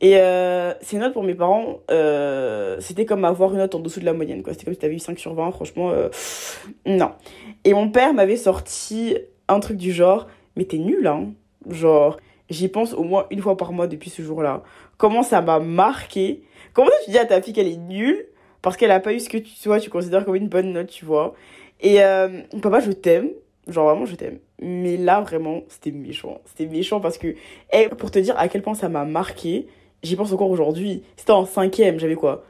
Et 0.00 0.16
euh, 0.16 0.72
ces 0.80 0.98
notes 0.98 1.12
pour 1.12 1.22
mes 1.22 1.36
parents, 1.36 1.78
euh, 1.92 2.76
c'était 2.80 3.04
comme 3.04 3.24
avoir 3.24 3.52
une 3.52 3.58
note 3.58 3.76
en 3.76 3.78
dessous 3.78 4.00
de 4.00 4.04
la 4.04 4.12
moyenne. 4.12 4.42
C'était 4.48 4.64
comme 4.64 4.74
si 4.74 4.80
t'avais 4.80 4.96
eu 4.96 4.98
5 4.98 5.16
sur 5.16 5.32
20, 5.32 5.52
franchement, 5.52 5.90
euh, 5.90 6.08
non. 6.86 7.12
Et 7.62 7.72
mon 7.72 7.88
père 7.88 8.12
m'avait 8.14 8.36
sorti 8.36 9.16
un 9.46 9.60
truc 9.60 9.76
du 9.76 9.92
genre, 9.92 10.26
mais 10.56 10.64
t'es 10.64 10.78
nul, 10.78 11.06
hein. 11.06 11.28
Genre, 11.68 12.18
j'y 12.48 12.66
pense 12.66 12.92
au 12.92 13.04
moins 13.04 13.26
une 13.30 13.40
fois 13.40 13.56
par 13.56 13.72
mois 13.72 13.86
depuis 13.86 14.10
ce 14.10 14.22
jour-là. 14.22 14.64
Comment 14.96 15.22
ça 15.22 15.40
m'a 15.40 15.60
marqué. 15.60 16.42
Comment 16.72 16.90
tu 17.04 17.12
dis 17.12 17.18
à 17.18 17.26
ta 17.26 17.40
fille 17.40 17.52
qu'elle 17.52 17.68
est 17.68 17.76
nulle 17.76 18.26
parce 18.60 18.76
qu'elle 18.76 18.90
a 18.90 18.98
pas 18.98 19.12
eu 19.12 19.20
ce 19.20 19.28
que 19.28 19.38
tu, 19.38 19.68
vois, 19.68 19.78
tu 19.78 19.88
considères 19.88 20.24
comme 20.24 20.34
une 20.34 20.48
bonne 20.48 20.72
note, 20.72 20.88
tu 20.88 21.04
vois. 21.04 21.34
Et 21.80 21.98
papa, 22.60 22.80
je 22.80 22.90
t'aime. 22.92 23.30
Genre 23.68 23.86
vraiment, 23.86 24.04
je 24.04 24.16
t'aime. 24.16 24.38
Mais 24.60 24.96
là, 24.96 25.20
vraiment, 25.22 25.62
c'était 25.68 25.90
méchant. 25.90 26.40
C'était 26.44 26.66
méchant 26.66 27.00
parce 27.00 27.16
que, 27.16 27.28
et 27.72 27.88
pour 27.98 28.10
te 28.10 28.18
dire 28.18 28.38
à 28.38 28.48
quel 28.48 28.62
point 28.62 28.74
ça 28.74 28.88
m'a 28.88 29.04
marqué, 29.04 29.66
j'y 30.02 30.16
pense 30.16 30.32
encore 30.32 30.50
aujourd'hui. 30.50 31.02
C'était 31.16 31.32
en 31.32 31.46
cinquième, 31.46 31.98
j'avais 31.98 32.14
quoi? 32.14 32.44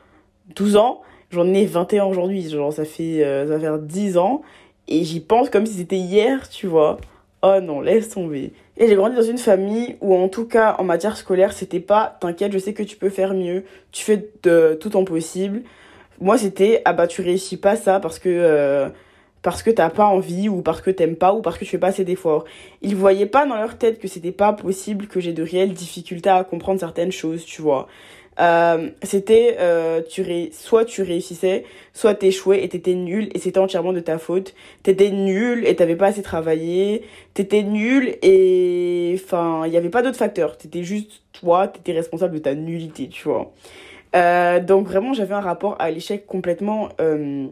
12 0.56 0.76
ans 0.76 1.02
J'en 1.30 1.46
ai 1.54 1.64
21 1.64 2.06
aujourd'hui. 2.06 2.48
Genre, 2.48 2.72
ça 2.72 2.84
fait, 2.84 3.24
euh, 3.24 3.46
ça 3.46 3.54
va 3.54 3.60
faire 3.60 3.78
10 3.78 4.18
ans. 4.18 4.42
Et 4.88 5.04
j'y 5.04 5.20
pense 5.20 5.48
comme 5.48 5.66
si 5.66 5.74
c'était 5.74 5.96
hier, 5.96 6.48
tu 6.48 6.66
vois. 6.66 6.98
Oh 7.42 7.60
non, 7.62 7.80
laisse 7.80 8.08
tomber. 8.10 8.52
Et 8.76 8.88
j'ai 8.88 8.94
grandi 8.96 9.14
dans 9.14 9.22
une 9.22 9.38
famille 9.38 9.96
où, 10.00 10.14
en 10.14 10.28
tout 10.28 10.46
cas, 10.46 10.74
en 10.78 10.84
matière 10.84 11.16
scolaire, 11.16 11.52
c'était 11.52 11.80
pas 11.80 12.18
t'inquiète, 12.20 12.52
je 12.52 12.58
sais 12.58 12.74
que 12.74 12.82
tu 12.82 12.96
peux 12.96 13.08
faire 13.08 13.34
mieux, 13.34 13.64
tu 13.92 14.04
fais 14.04 14.30
de 14.42 14.76
tout 14.80 14.90
ton 14.90 15.04
possible. 15.04 15.62
Moi, 16.20 16.36
c'était 16.38 16.82
ah 16.84 16.92
bah, 16.92 17.06
tu 17.06 17.22
réussis 17.22 17.56
pas 17.56 17.76
ça 17.76 18.00
parce 18.00 18.18
que. 18.18 18.28
Euh, 18.28 18.88
parce 19.42 19.62
que 19.62 19.70
t'as 19.70 19.90
pas 19.90 20.06
envie 20.06 20.48
ou 20.48 20.62
parce 20.62 20.80
que 20.80 20.90
t'aimes 20.90 21.16
pas 21.16 21.32
ou 21.32 21.40
parce 21.40 21.58
que 21.58 21.64
tu 21.64 21.70
fais 21.70 21.78
pas 21.78 21.88
assez 21.88 22.04
d'efforts. 22.04 22.44
Ils 22.82 22.96
voyaient 22.96 23.26
pas 23.26 23.46
dans 23.46 23.56
leur 23.56 23.78
tête 23.78 23.98
que 23.98 24.08
c'était 24.08 24.32
pas 24.32 24.52
possible 24.52 25.06
que 25.06 25.20
j'ai 25.20 25.32
de 25.32 25.42
réelles 25.42 25.72
difficultés 25.72 26.30
à 26.30 26.44
comprendre 26.44 26.80
certaines 26.80 27.12
choses, 27.12 27.44
tu 27.44 27.62
vois. 27.62 27.88
Euh, 28.38 28.90
c'était 29.02 29.56
euh, 29.58 30.00
tu 30.08 30.22
ré... 30.22 30.50
soit 30.52 30.84
tu 30.84 31.02
réussissais, 31.02 31.64
soit 31.92 32.14
t'échouais 32.14 32.64
et 32.64 32.68
t'étais 32.68 32.94
nul 32.94 33.28
et 33.34 33.38
c'était 33.38 33.58
entièrement 33.58 33.92
de 33.92 34.00
ta 34.00 34.18
faute. 34.18 34.54
T'étais 34.82 35.10
nul 35.10 35.66
et 35.66 35.76
t'avais 35.76 35.96
pas 35.96 36.06
assez 36.06 36.22
travaillé. 36.22 37.02
T'étais 37.34 37.62
nul 37.62 38.16
et 38.22 39.14
enfin 39.22 39.64
il 39.66 39.72
y 39.72 39.76
avait 39.76 39.90
pas 39.90 40.02
d'autres 40.02 40.16
facteurs. 40.16 40.56
T'étais 40.56 40.84
juste 40.84 41.22
toi, 41.32 41.68
t'étais 41.68 41.92
responsable 41.92 42.34
de 42.34 42.38
ta 42.38 42.54
nullité, 42.54 43.08
tu 43.08 43.28
vois. 43.28 43.52
Euh, 44.16 44.58
donc 44.60 44.86
vraiment 44.86 45.12
j'avais 45.12 45.34
un 45.34 45.40
rapport 45.40 45.76
à 45.78 45.90
l'échec 45.90 46.26
complètement 46.26 46.88
euh, 47.00 47.46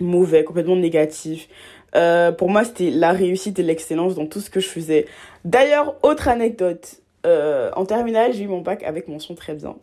mauvais, 0.00 0.44
complètement 0.44 0.76
négatif. 0.76 1.48
Euh, 1.96 2.32
pour 2.32 2.50
moi, 2.50 2.64
c'était 2.64 2.90
la 2.90 3.12
réussite 3.12 3.58
et 3.58 3.62
l'excellence 3.62 4.14
dans 4.14 4.26
tout 4.26 4.40
ce 4.40 4.50
que 4.50 4.60
je 4.60 4.68
faisais. 4.68 5.06
D'ailleurs, 5.44 5.96
autre 6.02 6.28
anecdote. 6.28 7.00
Euh, 7.24 7.70
en 7.74 7.86
terminale, 7.86 8.32
j'ai 8.34 8.44
eu 8.44 8.48
mon 8.48 8.60
bac 8.60 8.82
avec 8.82 9.08
mention 9.08 9.34
très 9.34 9.54
bien. 9.54 9.76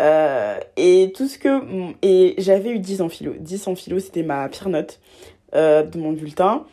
Euh, 0.00 0.58
et 0.76 1.12
tout 1.14 1.28
ce 1.28 1.38
que 1.38 1.60
et 2.02 2.34
j'avais 2.38 2.70
eu 2.70 2.80
10 2.80 3.00
en 3.00 3.08
philo 3.08 3.32
10 3.38 3.68
en 3.68 3.76
philo 3.76 4.00
c'était 4.00 4.24
ma 4.24 4.48
pire 4.48 4.68
note 4.68 4.98
de 5.52 5.98
mon 5.98 6.10
bulletin 6.10 6.64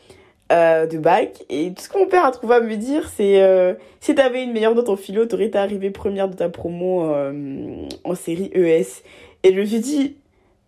de 0.50 0.98
bac 0.98 1.44
et 1.52 1.72
tout 1.72 1.84
ce 1.84 1.90
que 1.90 2.00
mon 2.00 2.08
père 2.08 2.26
a 2.26 2.32
trouvé 2.32 2.56
à 2.56 2.62
me 2.62 2.76
dire 2.78 3.08
c'est 3.16 3.78
si 4.00 4.16
t'avais 4.16 4.44
une 4.44 4.54
meilleure 4.54 4.74
note 4.74 4.90
en 4.90 4.96
philo 4.96 5.28
t'aurais 5.28 5.46
été 5.46 5.60
arrivée 5.60 5.92
première 5.92 6.30
de 6.30 6.36
ta 6.36 6.50
promo 6.50 7.14
en 8.04 8.16
série 8.16 8.50
ES 8.56 9.04
et 9.44 9.54
je 9.54 9.60
me 9.60 9.66
suis 9.66 9.82
dit 9.82 10.16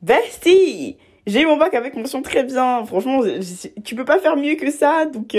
bestie 0.03 0.97
j'ai 1.25 1.41
eu 1.41 1.45
mon 1.45 1.57
bac 1.57 1.73
avec 1.73 1.95
mention 1.95 2.21
très 2.21 2.43
bien 2.43 2.85
franchement 2.85 3.21
tu 3.83 3.95
peux 3.95 4.05
pas 4.05 4.19
faire 4.19 4.35
mieux 4.35 4.55
que 4.55 4.71
ça 4.71 5.05
donc 5.05 5.33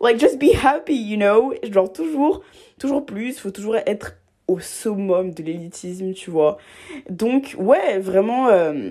like 0.00 0.18
just 0.18 0.38
be 0.38 0.54
happy 0.64 0.94
you 0.94 1.16
know 1.16 1.52
genre 1.70 1.92
toujours 1.92 2.42
toujours 2.78 3.04
plus 3.04 3.38
faut 3.38 3.50
toujours 3.50 3.76
être 3.76 4.14
au 4.48 4.58
summum 4.58 5.32
de 5.32 5.42
l'élitisme, 5.42 6.12
tu 6.14 6.30
vois. 6.30 6.56
Donc, 7.10 7.54
ouais, 7.58 7.98
vraiment, 7.98 8.48
euh, 8.48 8.90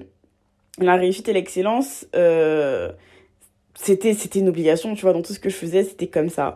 la 0.77 0.95
réussite 0.95 1.27
et 1.27 1.33
l'excellence, 1.33 2.05
euh, 2.15 2.91
c'était, 3.73 4.13
c'était 4.13 4.39
une 4.39 4.49
obligation, 4.49 4.93
tu 4.93 5.01
vois, 5.01 5.13
dans 5.13 5.23
tout 5.23 5.33
ce 5.33 5.39
que 5.39 5.49
je 5.49 5.55
faisais, 5.55 5.83
c'était 5.83 6.07
comme 6.07 6.29
ça. 6.29 6.55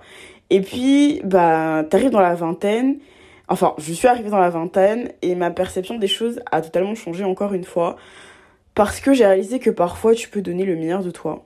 Et 0.51 0.61
puis, 0.61 1.21
bah, 1.23 1.83
t'arrives 1.89 2.11
dans 2.11 2.21
la 2.21 2.35
vingtaine, 2.35 2.99
enfin, 3.47 3.73
je 3.79 3.91
suis 3.91 4.07
arrivée 4.07 4.29
dans 4.29 4.39
la 4.39 4.51
vingtaine, 4.51 5.11
et 5.23 5.33
ma 5.33 5.49
perception 5.49 5.97
des 5.97 6.07
choses 6.07 6.39
a 6.51 6.61
totalement 6.61 6.95
changé 6.95 7.23
encore 7.23 7.53
une 7.53 7.63
fois, 7.63 7.97
parce 8.75 8.99
que 8.99 9.13
j'ai 9.13 9.25
réalisé 9.25 9.59
que 9.59 9.69
parfois, 9.69 10.15
tu 10.15 10.29
peux 10.29 10.41
donner 10.41 10.65
le 10.65 10.75
meilleur 10.75 11.03
de 11.03 11.11
toi, 11.11 11.45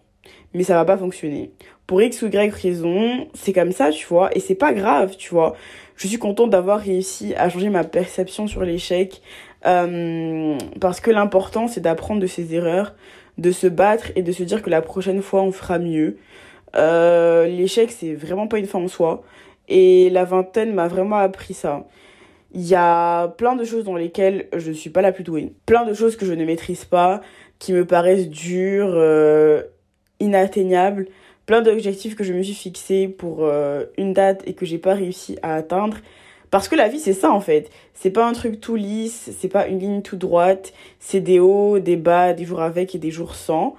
mais 0.53 0.63
ça 0.63 0.75
va 0.75 0.85
pas 0.85 0.97
fonctionner. 0.97 1.51
Pour 1.87 2.01
X 2.01 2.21
ou 2.23 2.27
Y 2.27 2.53
raison, 2.53 3.27
c'est 3.33 3.53
comme 3.53 3.71
ça, 3.71 3.91
tu 3.91 4.05
vois, 4.07 4.35
et 4.35 4.39
c'est 4.39 4.55
pas 4.55 4.73
grave, 4.73 5.15
tu 5.17 5.29
vois 5.29 5.55
je 5.97 6.07
suis 6.07 6.17
contente 6.17 6.49
d'avoir 6.49 6.79
réussi 6.79 7.33
à 7.35 7.49
changer 7.49 7.69
ma 7.69 7.83
perception 7.83 8.47
sur 8.47 8.63
l'échec 8.63 9.21
euh, 9.65 10.57
parce 10.79 10.99
que 10.99 11.11
l'important 11.11 11.67
c'est 11.67 11.81
d'apprendre 11.81 12.21
de 12.21 12.27
ses 12.27 12.53
erreurs, 12.53 12.93
de 13.37 13.51
se 13.51 13.67
battre 13.67 14.11
et 14.15 14.21
de 14.21 14.31
se 14.31 14.43
dire 14.43 14.61
que 14.61 14.69
la 14.69 14.81
prochaine 14.81 15.21
fois 15.21 15.41
on 15.41 15.51
fera 15.51 15.79
mieux. 15.79 16.17
Euh, 16.75 17.47
l'échec 17.47 17.91
c'est 17.91 18.13
vraiment 18.13 18.47
pas 18.47 18.59
une 18.59 18.65
fin 18.65 18.79
en 18.79 18.87
soi 18.87 19.23
et 19.67 20.09
la 20.09 20.25
vingtaine 20.25 20.73
m'a 20.73 20.87
vraiment 20.87 21.17
appris 21.17 21.53
ça. 21.53 21.85
Il 22.55 22.65
y 22.65 22.73
a 22.75 23.27
plein 23.27 23.55
de 23.55 23.63
choses 23.63 23.83
dans 23.83 23.95
lesquelles 23.95 24.47
je 24.55 24.71
suis 24.71 24.89
pas 24.89 25.01
la 25.01 25.11
plus 25.11 25.23
douée, 25.23 25.53
plein 25.67 25.85
de 25.85 25.93
choses 25.93 26.15
que 26.15 26.25
je 26.25 26.33
ne 26.33 26.45
maîtrise 26.45 26.85
pas, 26.85 27.21
qui 27.59 27.73
me 27.73 27.85
paraissent 27.85 28.29
dures, 28.29 28.93
euh, 28.95 29.61
inatteignables 30.19 31.07
plein 31.45 31.61
d'objectifs 31.61 32.15
que 32.15 32.23
je 32.23 32.33
me 32.33 32.41
suis 32.43 32.53
fixés 32.53 33.07
pour 33.07 33.39
euh, 33.41 33.85
une 33.97 34.13
date 34.13 34.41
et 34.45 34.53
que 34.53 34.65
j'ai 34.65 34.77
pas 34.77 34.93
réussi 34.93 35.37
à 35.41 35.55
atteindre. 35.55 35.97
Parce 36.51 36.67
que 36.67 36.75
la 36.75 36.87
vie, 36.87 36.99
c'est 36.99 37.13
ça 37.13 37.31
en 37.31 37.41
fait. 37.41 37.69
C'est 37.93 38.11
pas 38.11 38.25
un 38.27 38.33
truc 38.33 38.61
tout 38.61 38.75
lisse, 38.75 39.31
c'est 39.37 39.49
pas 39.49 39.67
une 39.67 39.79
ligne 39.79 40.01
tout 40.01 40.15
droite. 40.15 40.73
C'est 40.99 41.19
des 41.19 41.39
hauts, 41.39 41.79
des 41.79 41.97
bas, 41.97 42.33
des 42.33 42.45
jours 42.45 42.61
avec 42.61 42.95
et 42.95 42.97
des 42.97 43.11
jours 43.11 43.35
sans. 43.35 43.75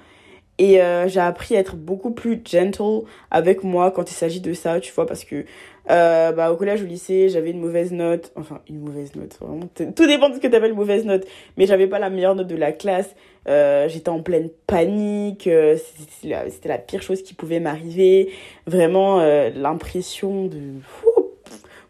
Et 0.59 0.81
euh, 0.83 1.07
j'ai 1.07 1.21
appris 1.21 1.57
à 1.57 1.61
être 1.61 1.77
beaucoup 1.77 2.13
plus 2.13 2.41
gentle 2.45 3.05
avec 3.31 3.63
moi 3.63 3.91
quand 3.91 4.11
il 4.11 4.15
s'agit 4.15 4.41
de 4.41 4.55
ça, 4.55 4.81
tu 4.81 4.93
vois, 4.93 5.07
parce 5.07 5.25
que 5.25 5.45
euh, 5.91 6.33
bah, 6.33 6.51
au 6.53 6.57
collège, 6.57 6.83
au 6.83 6.87
lycée, 6.87 7.29
j'avais 7.29 7.51
une 7.51 7.61
mauvaise 7.61 7.93
note. 7.93 8.33
Enfin, 8.37 8.61
une 8.69 8.81
mauvaise 8.81 9.15
note, 9.15 9.37
vraiment. 9.41 9.69
Tout 9.75 10.07
dépend 10.07 10.29
de 10.29 10.35
ce 10.35 10.41
que 10.41 10.49
t'appelles 10.49 10.75
mauvaise 10.75 11.05
note. 11.05 11.27
Mais 11.57 11.67
j'avais 11.67 11.87
pas 11.87 11.99
la 11.99 12.11
meilleure 12.11 12.35
note 12.35 12.49
de 12.49 12.57
la 12.57 12.73
classe. 12.73 13.15
Euh, 13.49 13.89
j'étais 13.89 14.09
en 14.09 14.21
pleine 14.21 14.51
panique. 14.67 15.47
Euh, 15.47 15.77
c'était 16.21 16.69
la, 16.69 16.79
pire 16.79 17.03
chose 17.03 17.23
qui 17.23 17.35
pouvait 17.35 17.61
m'arriver. 17.61 18.33
Vraiment, 18.67 19.21
l'impression 19.55 20.47
de 20.47 20.59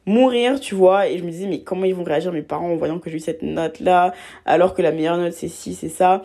mourir, 0.07 0.61
tu 0.61 0.75
vois. 0.75 1.09
Et 1.09 1.19
je 1.19 1.25
me 1.25 1.31
disais, 1.31 1.47
mais 1.47 1.61
comment 1.61 1.85
ils 1.85 1.95
vont 1.95 2.05
réagir 2.05 2.33
mes 2.33 2.43
parents 2.43 2.71
en 2.71 2.77
voyant 2.77 2.99
que 2.99 3.11
j'ai 3.11 3.17
eu 3.17 3.21
cette 3.21 3.43
note-là, 3.43 4.13
alors 4.45 4.75
que 4.75 4.83
la 4.83 4.93
meilleure 4.93 5.19
note, 5.19 5.33
c'est 5.33 5.49
ci, 5.49 5.75
c'est 5.75 5.89
ça. 5.89 6.23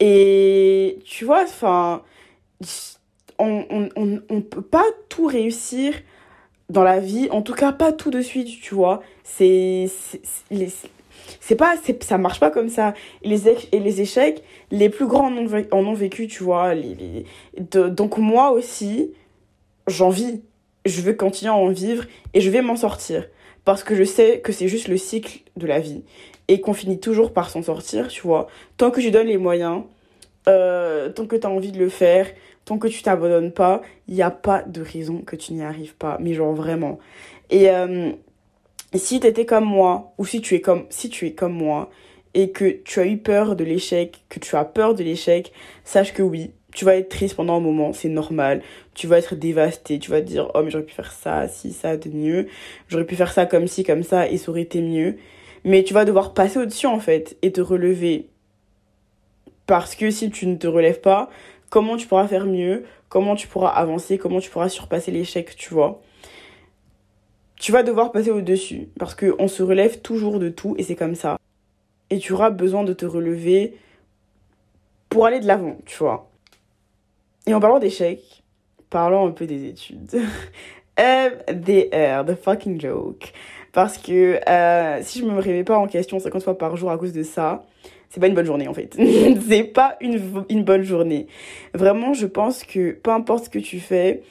Et 0.00 0.98
tu 1.04 1.26
vois, 1.26 1.42
enfin, 1.42 2.02
on, 3.38 3.64
on, 3.70 3.88
on, 3.96 4.20
on 4.30 4.40
peut 4.40 4.62
pas 4.62 4.84
tout 5.08 5.26
réussir 5.26 5.94
dans 6.70 6.84
la 6.84 7.00
vie, 7.00 7.28
en 7.30 7.42
tout 7.42 7.52
cas 7.52 7.72
pas 7.72 7.92
tout 7.92 8.10
de 8.10 8.22
suite, 8.22 8.60
tu 8.62 8.74
vois. 8.74 9.02
C'est 9.24 9.90
pas 11.58 11.74
ça 12.00 12.16
marche 12.16 12.40
pas 12.40 12.50
comme 12.50 12.68
ça. 12.68 12.94
Les 13.22 13.48
et 13.48 13.80
les 13.80 14.00
échecs, 14.00 14.42
les 14.70 14.88
plus 14.88 15.06
grands 15.06 15.30
en 15.30 15.84
ont, 15.84 15.92
vécu, 15.94 16.28
tu 16.28 16.42
vois. 16.44 16.72
Donc 17.74 18.18
moi 18.18 18.52
aussi, 18.52 19.12
j'en 19.86 20.10
vis. 20.10 20.42
Je 20.86 21.02
veux 21.02 21.12
continuer 21.12 21.50
à 21.50 21.56
en 21.56 21.68
vivre 21.68 22.04
et 22.32 22.40
je 22.40 22.48
vais 22.48 22.62
m'en 22.62 22.76
sortir 22.76 23.28
parce 23.66 23.84
que 23.84 23.94
je 23.94 24.04
sais 24.04 24.40
que 24.40 24.50
c'est 24.50 24.66
juste 24.66 24.88
le 24.88 24.96
cycle 24.96 25.40
de 25.58 25.66
la 25.66 25.78
vie 25.78 26.04
et 26.48 26.62
qu'on 26.62 26.72
finit 26.72 26.98
toujours 26.98 27.34
par 27.34 27.50
s'en 27.50 27.62
sortir, 27.62 28.08
tu 28.08 28.22
vois. 28.22 28.48
Tant 28.78 28.90
que 28.90 29.02
tu 29.02 29.10
donnes 29.10 29.26
les 29.26 29.36
moyens, 29.36 29.82
euh, 30.48 31.10
tant 31.10 31.26
que 31.26 31.36
tu 31.36 31.46
as 31.46 31.50
envie 31.50 31.70
de 31.70 31.78
le 31.78 31.90
faire, 31.90 32.26
que 32.78 32.88
tu 32.88 33.02
t'abandonnes 33.02 33.52
pas, 33.52 33.82
il 34.08 34.14
n'y 34.14 34.22
a 34.22 34.30
pas 34.30 34.62
de 34.62 34.82
raison 34.82 35.18
que 35.18 35.36
tu 35.36 35.52
n'y 35.52 35.62
arrives 35.62 35.94
pas. 35.94 36.18
Mais 36.20 36.34
genre 36.34 36.54
vraiment. 36.54 36.98
Et 37.50 37.70
euh, 37.70 38.12
si 38.94 39.20
tu 39.20 39.26
étais 39.26 39.46
comme 39.46 39.64
moi, 39.64 40.12
ou 40.18 40.26
si 40.26 40.40
tu 40.40 40.54
es 40.54 40.60
comme, 40.60 40.84
si 40.90 41.08
tu 41.08 41.26
es 41.26 41.32
comme 41.32 41.54
moi, 41.54 41.90
et 42.34 42.50
que 42.50 42.70
tu 42.84 43.00
as 43.00 43.06
eu 43.06 43.18
peur 43.18 43.56
de 43.56 43.64
l'échec, 43.64 44.20
que 44.28 44.38
tu 44.38 44.56
as 44.56 44.64
peur 44.64 44.94
de 44.94 45.02
l'échec, 45.02 45.52
sache 45.84 46.12
que 46.12 46.22
oui, 46.22 46.52
tu 46.72 46.84
vas 46.84 46.96
être 46.96 47.08
triste 47.08 47.34
pendant 47.34 47.56
un 47.56 47.60
moment, 47.60 47.92
c'est 47.92 48.08
normal. 48.08 48.62
Tu 48.94 49.06
vas 49.06 49.18
être 49.18 49.34
dévasté, 49.34 49.98
tu 49.98 50.10
vas 50.10 50.20
te 50.20 50.26
dire, 50.26 50.50
oh 50.54 50.62
mais 50.62 50.70
j'aurais 50.70 50.84
pu 50.84 50.94
faire 50.94 51.12
ça, 51.12 51.48
si, 51.48 51.72
ça, 51.72 51.96
de 51.96 52.08
mieux. 52.10 52.46
J'aurais 52.88 53.04
pu 53.04 53.16
faire 53.16 53.32
ça 53.32 53.46
comme 53.46 53.66
ci, 53.66 53.82
comme 53.84 54.02
ça, 54.02 54.28
et 54.28 54.36
ça 54.36 54.50
aurait 54.50 54.62
été 54.62 54.80
mieux. 54.80 55.16
Mais 55.64 55.82
tu 55.82 55.94
vas 55.94 56.04
devoir 56.04 56.32
passer 56.32 56.58
au-dessus 56.58 56.86
en 56.86 57.00
fait, 57.00 57.36
et 57.42 57.52
te 57.52 57.60
relever. 57.60 58.28
Parce 59.66 59.94
que 59.94 60.10
si 60.10 60.30
tu 60.30 60.46
ne 60.46 60.56
te 60.56 60.66
relèves 60.66 61.00
pas, 61.00 61.30
comment 61.70 61.96
tu 61.96 62.06
pourras 62.06 62.28
faire 62.28 62.44
mieux, 62.44 62.84
comment 63.08 63.36
tu 63.36 63.46
pourras 63.46 63.70
avancer, 63.70 64.18
comment 64.18 64.40
tu 64.40 64.50
pourras 64.50 64.68
surpasser 64.68 65.10
l'échec, 65.10 65.56
tu 65.56 65.72
vois. 65.72 66.02
Tu 67.56 67.72
vas 67.72 67.82
devoir 67.82 68.12
passer 68.12 68.30
au-dessus 68.30 68.88
parce 68.98 69.14
qu'on 69.14 69.48
se 69.48 69.62
relève 69.62 70.00
toujours 70.00 70.38
de 70.38 70.48
tout 70.48 70.74
et 70.78 70.82
c'est 70.82 70.96
comme 70.96 71.14
ça. 71.14 71.38
Et 72.10 72.18
tu 72.18 72.32
auras 72.32 72.50
besoin 72.50 72.84
de 72.84 72.92
te 72.92 73.06
relever 73.06 73.76
pour 75.08 75.26
aller 75.26 75.40
de 75.40 75.46
l'avant, 75.46 75.76
tu 75.86 75.96
vois. 75.98 76.30
Et 77.46 77.54
en 77.54 77.60
parlant 77.60 77.78
d'échec, 77.78 78.42
parlons 78.90 79.26
un 79.26 79.30
peu 79.30 79.46
des 79.46 79.66
études. 79.66 80.20
MDR, 80.98 82.24
the 82.26 82.34
fucking 82.34 82.80
joke. 82.80 83.32
Parce 83.72 83.98
que 83.98 84.40
euh, 84.48 84.98
si 85.02 85.20
je 85.20 85.24
me 85.24 85.38
réveille 85.38 85.64
pas 85.64 85.78
en 85.78 85.86
question 85.86 86.18
50 86.18 86.42
fois 86.42 86.58
par 86.58 86.76
jour 86.76 86.90
à 86.90 86.98
cause 86.98 87.12
de 87.12 87.22
ça, 87.22 87.64
c'est 88.10 88.20
pas 88.20 88.26
une 88.26 88.34
bonne 88.34 88.46
journée 88.46 88.68
en 88.68 88.74
fait. 88.74 88.96
c'est 89.48 89.64
pas 89.64 89.96
une, 90.00 90.20
une 90.48 90.64
bonne 90.64 90.82
journée. 90.82 91.28
Vraiment, 91.72 92.12
je 92.12 92.26
pense 92.26 92.64
que 92.64 92.92
peu 92.92 93.10
importe 93.10 93.46
ce 93.46 93.50
que 93.50 93.58
tu 93.58 93.80
fais, 93.80 94.22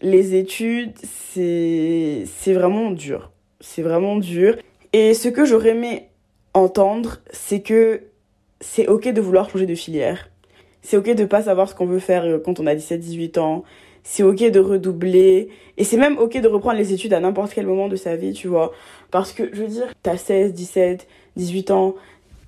les 0.00 0.34
études, 0.34 0.92
c'est 1.32 2.24
vraiment 2.46 2.90
dur. 2.90 3.30
C'est 3.60 3.82
vraiment 3.82 4.16
dur. 4.16 4.56
Et 4.92 5.14
ce 5.14 5.28
que 5.28 5.44
j'aurais 5.44 5.70
aimé 5.70 6.08
entendre, 6.52 7.18
c'est 7.30 7.60
que 7.60 8.02
c'est 8.60 8.86
ok 8.86 9.08
de 9.08 9.20
vouloir 9.20 9.50
changer 9.50 9.66
de 9.66 9.74
filière. 9.74 10.30
C'est 10.82 10.96
ok 10.96 11.14
de 11.14 11.24
pas 11.24 11.42
savoir 11.42 11.68
ce 11.68 11.74
qu'on 11.74 11.86
veut 11.86 11.98
faire 11.98 12.24
euh, 12.24 12.38
quand 12.38 12.60
on 12.60 12.66
a 12.66 12.74
17-18 12.74 13.38
ans. 13.38 13.64
C'est 14.02 14.22
ok 14.22 14.50
de 14.50 14.60
redoubler. 14.60 15.48
Et 15.78 15.84
c'est 15.84 15.96
même 15.96 16.18
ok 16.18 16.40
de 16.40 16.48
reprendre 16.48 16.76
les 16.76 16.92
études 16.92 17.14
à 17.14 17.20
n'importe 17.20 17.54
quel 17.54 17.66
moment 17.66 17.88
de 17.88 17.96
sa 17.96 18.16
vie, 18.16 18.34
tu 18.34 18.48
vois. 18.48 18.72
Parce 19.10 19.32
que, 19.32 19.48
je 19.52 19.62
veux 19.62 19.68
dire, 19.68 19.86
t'as 20.02 20.18
16, 20.18 20.52
17, 20.52 21.08
18 21.36 21.70
ans, 21.70 21.94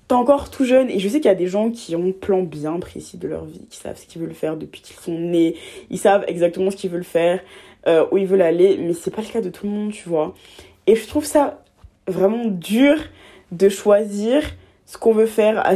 t'es 0.07 0.13
encore 0.13 0.49
tout 0.49 0.65
jeune 0.65 0.89
et 0.89 0.99
je 0.99 1.09
sais 1.09 1.19
qu'il 1.19 1.29
y 1.29 1.33
a 1.33 1.35
des 1.35 1.47
gens 1.47 1.69
qui 1.69 1.95
ont 1.95 2.07
un 2.07 2.11
plan 2.11 2.41
bien 2.41 2.79
précis 2.79 3.17
de 3.17 3.27
leur 3.27 3.45
vie, 3.45 3.65
qui 3.69 3.77
savent 3.77 3.97
ce 3.97 4.05
qu'ils 4.05 4.21
veulent 4.21 4.33
faire 4.33 4.55
depuis 4.55 4.81
qu'ils 4.81 4.95
sont 4.95 5.17
nés, 5.17 5.55
ils 5.89 5.99
savent 5.99 6.23
exactement 6.27 6.71
ce 6.71 6.77
qu'ils 6.77 6.91
veulent 6.91 7.03
faire, 7.03 7.41
euh, 7.87 8.05
où 8.11 8.17
ils 8.17 8.25
veulent 8.25 8.41
aller, 8.41 8.77
mais 8.77 8.93
c'est 8.93 9.11
pas 9.11 9.21
le 9.21 9.27
cas 9.27 9.41
de 9.41 9.49
tout 9.49 9.65
le 9.65 9.71
monde, 9.71 9.91
tu 9.91 10.07
vois. 10.07 10.33
Et 10.87 10.95
je 10.95 11.05
trouve 11.07 11.25
ça 11.25 11.63
vraiment 12.07 12.45
dur 12.45 12.95
de 13.51 13.69
choisir 13.69 14.43
ce 14.85 14.97
qu'on 14.97 15.11
veut 15.11 15.25
faire 15.25 15.65
à 15.65 15.75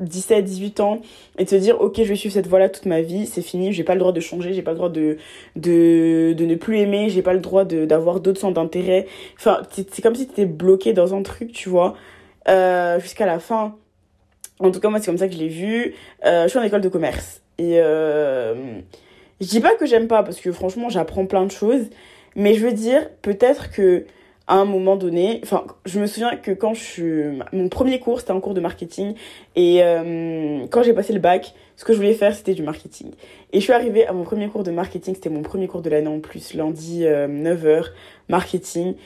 17, 0.00 0.44
18 0.44 0.80
ans 0.80 1.00
et 1.38 1.44
de 1.44 1.48
se 1.50 1.56
dire 1.56 1.80
ok 1.80 1.96
je 1.98 2.02
vais 2.04 2.16
suivre 2.16 2.32
cette 2.32 2.46
voie 2.46 2.58
là 2.58 2.68
toute 2.68 2.86
ma 2.86 3.02
vie 3.02 3.26
c'est 3.26 3.42
fini 3.42 3.72
j'ai 3.72 3.84
pas 3.84 3.94
le 3.94 4.00
droit 4.00 4.12
de 4.12 4.20
changer 4.20 4.54
j'ai 4.54 4.62
pas 4.62 4.70
le 4.70 4.78
droit 4.78 4.88
de 4.88 5.18
de, 5.56 6.32
de 6.32 6.44
ne 6.46 6.54
plus 6.54 6.78
aimer 6.78 7.10
j'ai 7.10 7.22
pas 7.22 7.34
le 7.34 7.40
droit 7.40 7.64
d'avoir 7.64 8.20
d'autres 8.20 8.40
centres 8.40 8.54
d'intérêt. 8.54 9.06
Enfin 9.38 9.62
c'est 9.70 10.02
comme 10.02 10.14
si 10.14 10.26
tu 10.26 10.32
étais 10.32 10.46
bloqué 10.46 10.92
dans 10.92 11.14
un 11.14 11.22
truc 11.22 11.52
tu 11.52 11.68
vois 11.68 11.94
jusqu'à 12.46 13.26
la 13.26 13.38
fin. 13.38 13.76
En 14.60 14.70
tout 14.70 14.80
cas, 14.80 14.90
moi, 14.90 15.00
c'est 15.00 15.06
comme 15.06 15.18
ça 15.18 15.26
que 15.26 15.34
je 15.34 15.38
l'ai 15.38 15.48
vu. 15.48 15.94
Euh, 16.24 16.44
je 16.44 16.48
suis 16.48 16.58
en 16.58 16.62
école 16.62 16.82
de 16.82 16.88
commerce. 16.88 17.40
Et 17.58 17.80
euh, 17.80 18.80
je 19.40 19.46
dis 19.46 19.60
pas 19.60 19.74
que 19.74 19.86
j'aime 19.86 20.06
pas, 20.06 20.22
parce 20.22 20.40
que 20.40 20.52
franchement, 20.52 20.88
j'apprends 20.90 21.26
plein 21.26 21.44
de 21.46 21.50
choses. 21.50 21.86
Mais 22.36 22.54
je 22.54 22.64
veux 22.64 22.72
dire, 22.72 23.08
peut-être 23.22 23.70
que 23.70 24.04
à 24.46 24.54
un 24.54 24.64
moment 24.64 24.96
donné, 24.96 25.40
enfin, 25.44 25.64
je 25.86 26.00
me 26.00 26.06
souviens 26.06 26.36
que 26.36 26.50
quand 26.50 26.74
je 26.74 26.82
suis, 26.82 27.22
mon 27.52 27.68
premier 27.68 28.00
cours, 28.00 28.18
c'était 28.18 28.32
un 28.32 28.40
cours 28.40 28.52
de 28.52 28.60
marketing, 28.60 29.14
et 29.54 29.80
quand 30.70 30.82
j'ai 30.82 30.92
passé 30.92 31.12
le 31.12 31.20
bac, 31.20 31.54
ce 31.76 31.84
que 31.84 31.92
je 31.92 31.98
voulais 31.98 32.14
faire, 32.14 32.34
c'était 32.34 32.54
du 32.54 32.64
marketing. 32.64 33.12
Et 33.52 33.60
je 33.60 33.64
suis 33.64 33.72
arrivée 33.72 34.06
à 34.08 34.12
mon 34.12 34.24
premier 34.24 34.48
cours 34.48 34.64
de 34.64 34.72
marketing, 34.72 35.14
c'était 35.14 35.30
mon 35.30 35.42
premier 35.42 35.68
cours 35.68 35.82
de 35.82 35.88
l'année 35.88 36.08
en 36.08 36.18
plus, 36.18 36.54
lundi 36.54 37.04
9h, 37.04 37.66
euh, 37.66 37.82
marketing. 38.28 38.96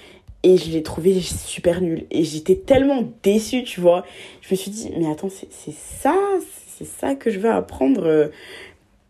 Et 0.45 0.59
je 0.59 0.71
l'ai 0.71 0.83
trouvé 0.83 1.21
super 1.23 1.81
nul. 1.81 2.07
Et 2.11 2.23
j'étais 2.23 2.55
tellement 2.55 3.03
déçue, 3.23 3.65
tu 3.65 3.81
vois. 3.81 4.05
Je 4.43 4.55
me 4.55 4.57
suis 4.57 4.71
dit, 4.71 4.93
mais 4.97 5.11
attends, 5.11 5.31
c'est 5.31 5.73
ça, 5.73 6.15
c'est 6.77 6.87
ça 6.87 7.15
que 7.15 7.31
je 7.31 7.41
veux 7.41 7.51
apprendre 7.51 8.05
euh, 8.05 8.29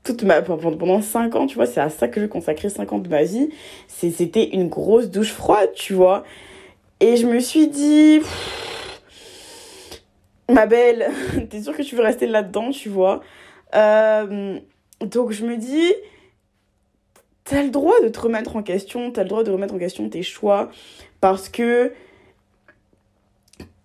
toute 0.05 0.23
ma, 0.23 0.41
pendant 0.43 1.03
5 1.03 1.35
ans, 1.35 1.47
tu 1.47 1.57
vois. 1.57 1.67
C'est 1.67 1.81
à 1.81 1.91
ça 1.91 2.07
que 2.07 2.21
je 2.21 2.27
consacrer 2.27 2.71
5 2.71 2.93
ans 2.93 2.99
de 2.99 3.09
ma 3.09 3.25
vie. 3.25 3.49
C'était 3.89 4.51
une 4.51 4.69
grosse 4.69 5.11
douche 5.11 5.33
froide, 5.33 5.73
tu 5.75 5.93
vois. 5.93 6.23
Et 7.01 7.17
je 7.17 7.27
me 7.27 7.41
suis 7.41 7.67
dit, 7.67 8.21
ma 10.49 10.67
belle, 10.67 11.11
t'es 11.51 11.63
sûre 11.63 11.77
que 11.77 11.83
tu 11.83 11.97
veux 11.97 12.03
rester 12.03 12.27
là-dedans, 12.27 12.71
tu 12.71 12.89
vois. 12.89 13.21
Euh, 13.75 14.59
donc 15.01 15.33
je 15.33 15.45
me 15.45 15.57
dis, 15.57 15.93
t'as 17.45 17.63
le 17.63 17.71
droit 17.71 18.01
de 18.03 18.09
te 18.09 18.21
remettre 18.21 18.57
en 18.57 18.63
question, 18.63 19.11
t'as 19.11 19.23
le 19.23 19.29
droit 19.29 19.45
de 19.45 19.51
remettre 19.51 19.75
en 19.75 19.79
question 19.79 20.09
tes 20.09 20.23
choix, 20.23 20.71
parce 21.25 21.49
que 21.49 21.91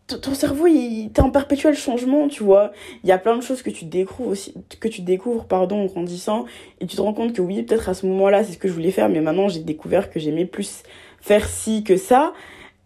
ton 0.07 0.33
cerveau, 0.33 0.67
il 0.67 1.09
t'es 1.13 1.21
en 1.21 1.29
perpétuel 1.29 1.73
changement, 1.73 2.27
tu 2.27 2.43
vois. 2.43 2.73
Il 3.05 3.07
y 3.07 3.13
a 3.13 3.17
plein 3.17 3.37
de 3.37 3.41
choses 3.41 3.61
que 3.61 3.69
tu 3.69 3.85
découvres 3.85 4.31
aussi, 4.31 4.53
que 4.81 4.89
tu 4.89 4.99
découvres, 5.03 5.45
pardon, 5.45 5.83
en 5.83 5.85
grandissant, 5.85 6.43
et 6.81 6.85
tu 6.85 6.97
te 6.97 7.01
rends 7.01 7.13
compte 7.13 7.31
que 7.31 7.41
oui, 7.41 7.63
peut-être 7.63 7.87
à 7.87 7.93
ce 7.93 8.05
moment-là, 8.07 8.43
c'est 8.43 8.51
ce 8.51 8.57
que 8.57 8.67
je 8.67 8.73
voulais 8.73 8.91
faire, 8.91 9.07
mais 9.07 9.21
maintenant 9.21 9.47
j'ai 9.47 9.61
découvert 9.61 10.11
que 10.11 10.19
j'aimais 10.19 10.43
plus 10.43 10.83
faire 11.21 11.47
ci 11.47 11.85
que 11.85 11.95
ça. 11.95 12.33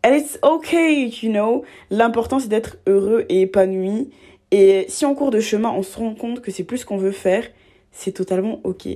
And 0.05 0.13
it's 0.13 0.38
okay, 0.43 1.07
you 1.07 1.31
know. 1.31 1.65
L'important, 1.89 2.38
c'est 2.38 2.50
d'être 2.50 2.77
heureux 2.86 3.25
et 3.29 3.41
épanoui. 3.41 4.12
Et 4.51 4.86
si 4.88 5.03
en 5.05 5.15
cours 5.15 5.31
de 5.31 5.39
chemin, 5.39 5.72
on 5.72 5.81
se 5.81 5.98
rend 5.98 6.13
compte 6.13 6.41
que 6.41 6.51
c'est 6.51 6.63
plus 6.63 6.77
ce 6.77 6.86
qu'on 6.86 6.98
veut 6.98 7.10
faire, 7.10 7.43
c'est 7.93 8.12
totalement 8.12 8.60
ok. 8.63 8.88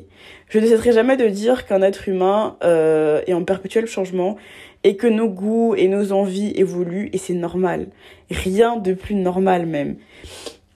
Je 0.50 0.60
ne 0.60 0.66
cesserai 0.66 0.92
jamais 0.92 1.18
de 1.18 1.28
dire 1.28 1.66
qu'un 1.66 1.82
être 1.82 2.10
humain 2.10 2.58
euh, 2.64 3.22
est 3.28 3.34
en 3.34 3.44
perpétuel 3.44 3.86
changement 3.86 4.38
et 4.84 4.96
que 4.96 5.08
nos 5.08 5.28
goûts 5.28 5.76
et 5.76 5.88
nos 5.88 6.12
envies 6.12 6.52
évoluent 6.56 7.10
et 7.14 7.18
c'est 7.18 7.34
normal. 7.34 7.88
Rien 8.32 8.78
de 8.78 8.94
plus 8.94 9.16
normal 9.16 9.66
même. 9.66 9.98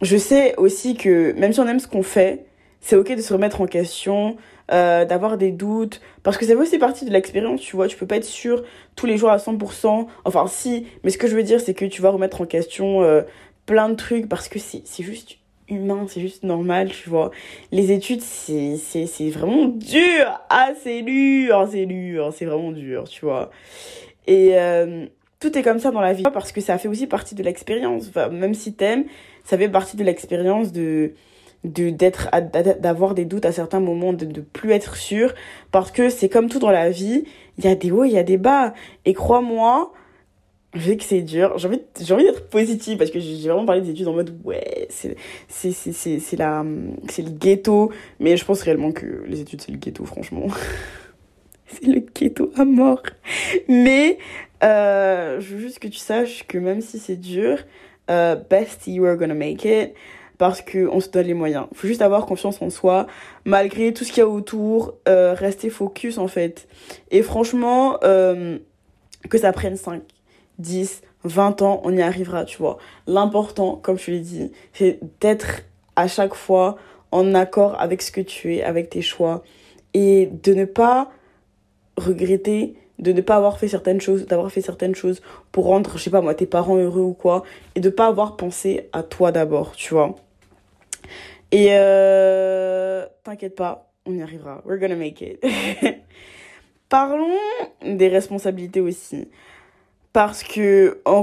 Je 0.02 0.18
sais 0.18 0.56
aussi 0.58 0.96
que 0.96 1.34
même 1.34 1.54
si 1.54 1.60
on 1.60 1.68
aime 1.68 1.80
ce 1.80 1.88
qu'on 1.88 2.04
fait, 2.04 2.46
c'est 2.80 2.96
ok 2.96 3.16
de 3.16 3.22
se 3.22 3.34
remettre 3.34 3.62
en 3.62 3.68
question, 3.68 4.38
euh, 4.72 5.06
d'avoir 5.06 5.38
des 5.38 5.52
doutes, 5.52 6.02
parce 6.24 6.38
que 6.38 6.46
ça 6.46 6.54
fait 6.54 6.60
aussi 6.60 6.78
partie 6.80 7.06
de 7.06 7.12
l'expérience, 7.12 7.62
tu 7.62 7.76
vois, 7.76 7.88
tu 7.88 7.98
peux 7.98 8.08
pas 8.08 8.16
être 8.16 8.26
sûr 8.26 8.64
tous 8.96 9.06
les 9.06 9.18
jours 9.18 9.30
à 9.30 9.38
100%, 9.38 10.08
enfin 10.26 10.48
si, 10.48 10.88
mais 11.04 11.12
ce 11.12 11.18
que 11.18 11.28
je 11.28 11.36
veux 11.36 11.44
dire 11.44 11.60
c'est 11.60 11.74
que 11.74 11.86
tu 11.86 12.02
vas 12.02 12.10
remettre 12.10 12.42
en 12.42 12.46
question 12.46 13.04
euh, 13.04 13.22
plein 13.66 13.90
de 13.90 13.96
trucs, 13.96 14.28
parce 14.28 14.48
que 14.48 14.60
c'est 14.60 15.04
juste 15.04 15.38
humain, 15.68 16.06
c'est 16.08 16.22
juste 16.22 16.44
normal, 16.44 16.90
tu 16.90 17.10
vois. 17.10 17.32
Les 17.72 17.92
études, 17.92 18.22
c'est 18.22 19.30
vraiment 19.30 19.68
dur, 19.68 20.40
ah 20.50 20.72
c'est 20.82 21.02
dur, 21.02 21.68
c'est 21.72 21.86
dur, 21.86 22.34
c'est 22.36 22.46
vraiment 22.46 22.72
dur, 22.72 23.06
tu 23.10 23.26
vois. 23.26 23.52
Et 24.28 24.52
euh, 24.60 25.06
tout 25.40 25.58
est 25.58 25.64
comme 25.64 25.80
ça 25.80 25.92
dans 25.92 26.02
la 26.02 26.14
vie, 26.14 26.24
parce 26.34 26.52
que 26.52 26.62
ça 26.62 26.78
fait 26.78 26.88
aussi 26.88 27.08
partie 27.08 27.36
de 27.36 27.44
l'expérience, 27.44 28.08
enfin, 28.10 28.30
même 28.30 28.54
si 28.54 28.74
t'aimes, 28.74 29.06
ça 29.44 29.58
fait 29.58 29.70
partie 29.70 29.98
de 29.98 30.04
l'expérience 30.04 30.72
de 30.72 31.14
de 31.64 31.92
d'être 31.92 32.30
d'avoir 32.80 33.14
des 33.14 33.26
doutes 33.26 33.46
à 33.46 33.52
certains 33.52 33.80
moments 33.80 34.14
de 34.14 34.26
ne 34.26 34.42
plus 34.42 34.72
être 34.72 34.96
sûr 34.96 35.34
parce 35.72 35.92
que 35.92 36.10
c'est 36.10 36.28
comme 36.28 36.50
tout 36.50 36.58
dans 36.58 36.72
la 36.72 36.90
vie 36.90 37.26
il 37.60 37.66
y 37.66 37.68
a 37.68 37.76
des 37.76 37.92
hauts 37.92 38.04
il 38.04 38.12
y 38.12 38.18
a 38.18 38.24
des 38.24 38.38
bas 38.38 38.74
et 39.06 39.14
crois-moi 39.14 39.94
je 40.74 40.80
sais 40.90 40.98
que 40.98 41.04
c'est 41.04 41.22
dur. 41.22 41.58
J'ai 41.58 41.68
envie 41.68 41.82
j'ai 42.00 42.14
envie 42.14 42.24
d'être 42.24 42.50
positive 42.50 42.98
parce 42.98 43.12
que 43.12 43.20
j'ai 43.20 43.48
vraiment 43.50 43.66
parlé 43.66 43.82
des 43.82 43.90
études 43.92 44.08
en 44.08 44.14
mode 44.14 44.38
ouais 44.44 44.88
c'est 44.90 45.16
c'est 45.48 45.72
c'est 45.72 45.92
c'est 45.92 46.20
c'est 46.20 46.38
la 46.38 46.64
c'est 47.10 47.24
le 47.24 47.32
ghetto. 47.32 47.92
Mais 48.20 48.38
je 48.38 48.46
pense 48.46 48.62
réellement 48.62 48.92
que 48.92 49.24
les 49.28 49.42
études 49.42 49.62
c'est 49.62 49.72
le 49.72 49.78
ghetto 49.78 50.06
franchement. 50.06 50.48
C'est 51.74 51.86
le 51.86 52.04
ghetto 52.14 52.52
à 52.58 52.66
mort. 52.66 53.02
Mais 53.70 54.18
euh, 54.62 55.40
je 55.40 55.56
veux 55.56 55.62
juste 55.62 55.80
que 55.80 55.88
tu 55.88 56.00
saches 56.00 56.46
que 56.46 56.58
même 56.58 56.82
si 56.82 57.00
c'est 57.00 57.16
dur 57.16 57.60
uh, 58.10 58.36
best 58.50 58.88
you 58.88 59.06
are 59.06 59.16
gonna 59.16 59.34
make 59.34 59.66
it. 59.66 59.94
Parce 60.38 60.62
qu'on 60.62 61.00
se 61.00 61.10
donne 61.10 61.28
les 61.28 61.36
moyens. 61.36 61.68
Faut 61.74 61.88
juste 61.88 62.02
avoir 62.02 62.26
confiance 62.26 62.64
en 62.64 62.72
soi, 62.72 63.06
malgré 63.46 63.94
tout 63.94 64.04
ce 64.04 64.12
qu'il 64.12 64.22
y 64.22 64.24
a 64.24 64.28
autour, 64.28 64.96
euh, 65.08 65.36
rester 65.36 65.70
focus 65.70 66.18
en 66.18 66.28
fait. 66.28 66.68
Et 67.12 67.22
franchement, 67.22 68.00
euh, 68.04 68.58
que 69.30 69.38
ça 69.38 69.54
prenne 69.54 69.76
5, 69.76 70.02
10, 70.62 71.02
20 71.24 71.62
ans, 71.62 71.82
on 71.84 71.96
y 71.96 72.02
arrivera, 72.02 72.46
tu 72.46 72.58
vois. 72.58 72.78
L'important, 73.08 73.76
comme 73.76 73.98
je 73.98 74.12
l'ai 74.12 74.20
dit, 74.20 74.52
c'est 74.74 75.00
d'être 75.20 75.62
à 75.96 76.08
chaque 76.08 76.34
fois 76.34 76.78
en 77.12 77.34
accord 77.36 77.80
avec 77.80 78.02
ce 78.02 78.12
que 78.12 78.22
tu 78.22 78.56
es, 78.56 78.64
avec 78.64 78.90
tes 78.90 79.02
choix, 79.02 79.44
et 79.94 80.28
de 80.28 80.54
ne 80.54 80.66
pas 80.66 81.12
regretter 81.98 82.76
de 83.02 83.12
ne 83.12 83.22
pas 83.22 83.36
avoir 83.36 83.58
fait 83.58 83.68
certaines 83.68 84.00
choses, 84.00 84.28
d'avoir 84.28 84.52
fait 84.52 84.62
certaines 84.62 84.96
choses 84.96 85.22
pour 85.52 85.66
rendre, 85.66 85.98
je 85.98 86.04
sais 86.04 86.10
pas 86.10 86.22
moi, 86.22 86.36
tes 86.36 86.46
parents 86.46 86.78
heureux 86.78 87.02
ou 87.02 87.14
quoi, 87.14 87.44
et 87.76 87.80
de 87.80 87.90
pas 87.90 88.06
avoir 88.06 88.38
pensé 88.38 88.90
à 88.94 89.04
toi 89.04 89.32
d'abord, 89.32 89.74
tu 89.76 89.94
vois. 89.94 90.16
Et 91.52 91.70
euh, 91.72 93.06
t'inquiète 93.24 93.56
pas, 93.56 93.92
on 94.06 94.14
y 94.14 94.22
arrivera. 94.22 94.62
We're 94.66 94.80
gonna 94.80 94.96
make 94.96 95.22
it. 95.22 95.44
Parlons 96.90 97.38
des 97.84 98.08
responsabilités 98.08 98.82
aussi. 98.82 99.28
Parce 100.14 100.44
que 100.44 101.02
on, 101.06 101.22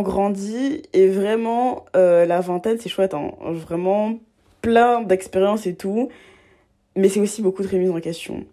grandit 0.00 0.82
et 0.94 1.08
vraiment 1.08 1.84
euh, 1.96 2.24
la 2.24 2.40
vingtaine 2.40 2.78
c'est 2.78 2.88
chouette, 2.88 3.12
hein. 3.12 3.32
vraiment 3.52 4.18
plein 4.62 5.02
d'expériences 5.02 5.66
et 5.66 5.74
tout, 5.74 6.08
mais 6.96 7.08
c'est 7.08 7.20
aussi 7.20 7.42
beaucoup 7.42 7.62
de 7.62 7.68
remise 7.68 7.90
en 7.90 8.00
question. 8.00 8.44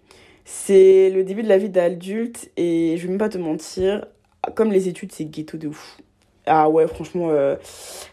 C'est 0.44 1.10
le 1.10 1.24
début 1.24 1.44
de 1.44 1.48
la 1.48 1.58
vie 1.58 1.70
d'adulte 1.70 2.52
et 2.58 2.96
je 2.98 3.04
vais 3.04 3.10
même 3.10 3.20
pas 3.20 3.30
te 3.30 3.38
mentir, 3.38 4.06
comme 4.56 4.72
les 4.72 4.90
études 4.90 5.14
c'est 5.14 5.26
ghetto 5.26 5.58
de 5.58 5.70
ouf. 5.70 5.98
Ah 6.52 6.68
ouais, 6.68 6.88
franchement, 6.88 7.30
euh, 7.30 7.56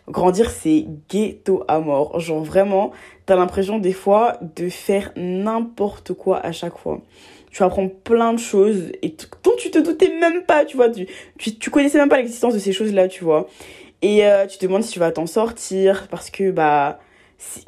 grandir, 0.09 0.51
c'est 0.51 0.87
ghetto 1.09 1.65
à 1.69 1.81
mort. 1.81 2.21
Genre 2.21 2.45
vraiment, 2.45 2.93
t'as 3.25 3.35
l'impression 3.35 3.79
des 3.79 3.95
fois 3.95 4.39
de 4.57 4.69
faire 4.69 5.11
n'importe 5.17 6.13
quoi 6.13 6.39
à 6.45 6.53
chaque 6.53 6.77
fois. 6.77 7.01
Tu 7.57 7.63
apprends 7.63 7.89
plein 7.89 8.35
de 8.35 8.39
choses 8.39 8.93
dont 9.43 9.53
tu 9.57 9.71
te 9.71 9.79
doutais 9.79 10.11
même 10.11 10.43
pas, 10.43 10.67
tu 10.67 10.77
vois. 10.77 10.91
Tu, 10.91 11.07
tu, 11.39 11.71
connaissais 11.71 11.97
même 11.97 12.11
pas 12.11 12.19
l'existence 12.19 12.53
de 12.53 12.59
ces 12.59 12.71
choses-là, 12.71 13.09
tu 13.09 13.25
vois. 13.25 13.49
Et 14.03 14.27
euh, 14.27 14.47
tu 14.47 14.59
te 14.59 14.67
demandes 14.67 14.83
si 14.83 14.93
tu 14.93 14.99
vas 14.99 15.11
t'en 15.11 15.25
sortir 15.25 16.07
parce 16.09 16.29
que, 16.29 16.51
bah, 16.51 16.99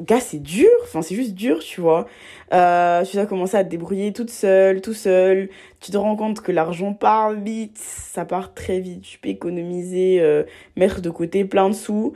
gars, 0.01 0.19
c'est 0.19 0.43
dur. 0.43 0.69
Enfin, 0.83 1.01
c'est 1.01 1.15
juste 1.15 1.33
dur, 1.33 1.57
tu 1.57 1.81
vois. 1.81 2.05
Euh, 2.53 3.03
tu 3.03 3.17
vas 3.17 3.25
commencer 3.25 3.57
à 3.57 3.63
te 3.63 3.69
débrouiller 3.71 4.13
toute 4.13 4.29
seule, 4.29 4.81
tout 4.81 4.93
seul. 4.93 5.49
Tu 5.81 5.89
te 5.89 5.97
rends 5.97 6.15
compte 6.15 6.41
que 6.41 6.51
l'argent 6.51 6.93
part 6.93 7.31
vite. 7.31 7.79
Ça 7.79 8.25
part 8.25 8.53
très 8.53 8.79
vite. 8.81 9.01
Tu 9.01 9.17
peux 9.17 9.29
économiser, 9.29 10.19
euh, 10.19 10.43
mettre 10.75 11.01
de 11.01 11.09
côté 11.09 11.45
plein 11.45 11.67
de 11.67 11.73
sous. 11.73 12.13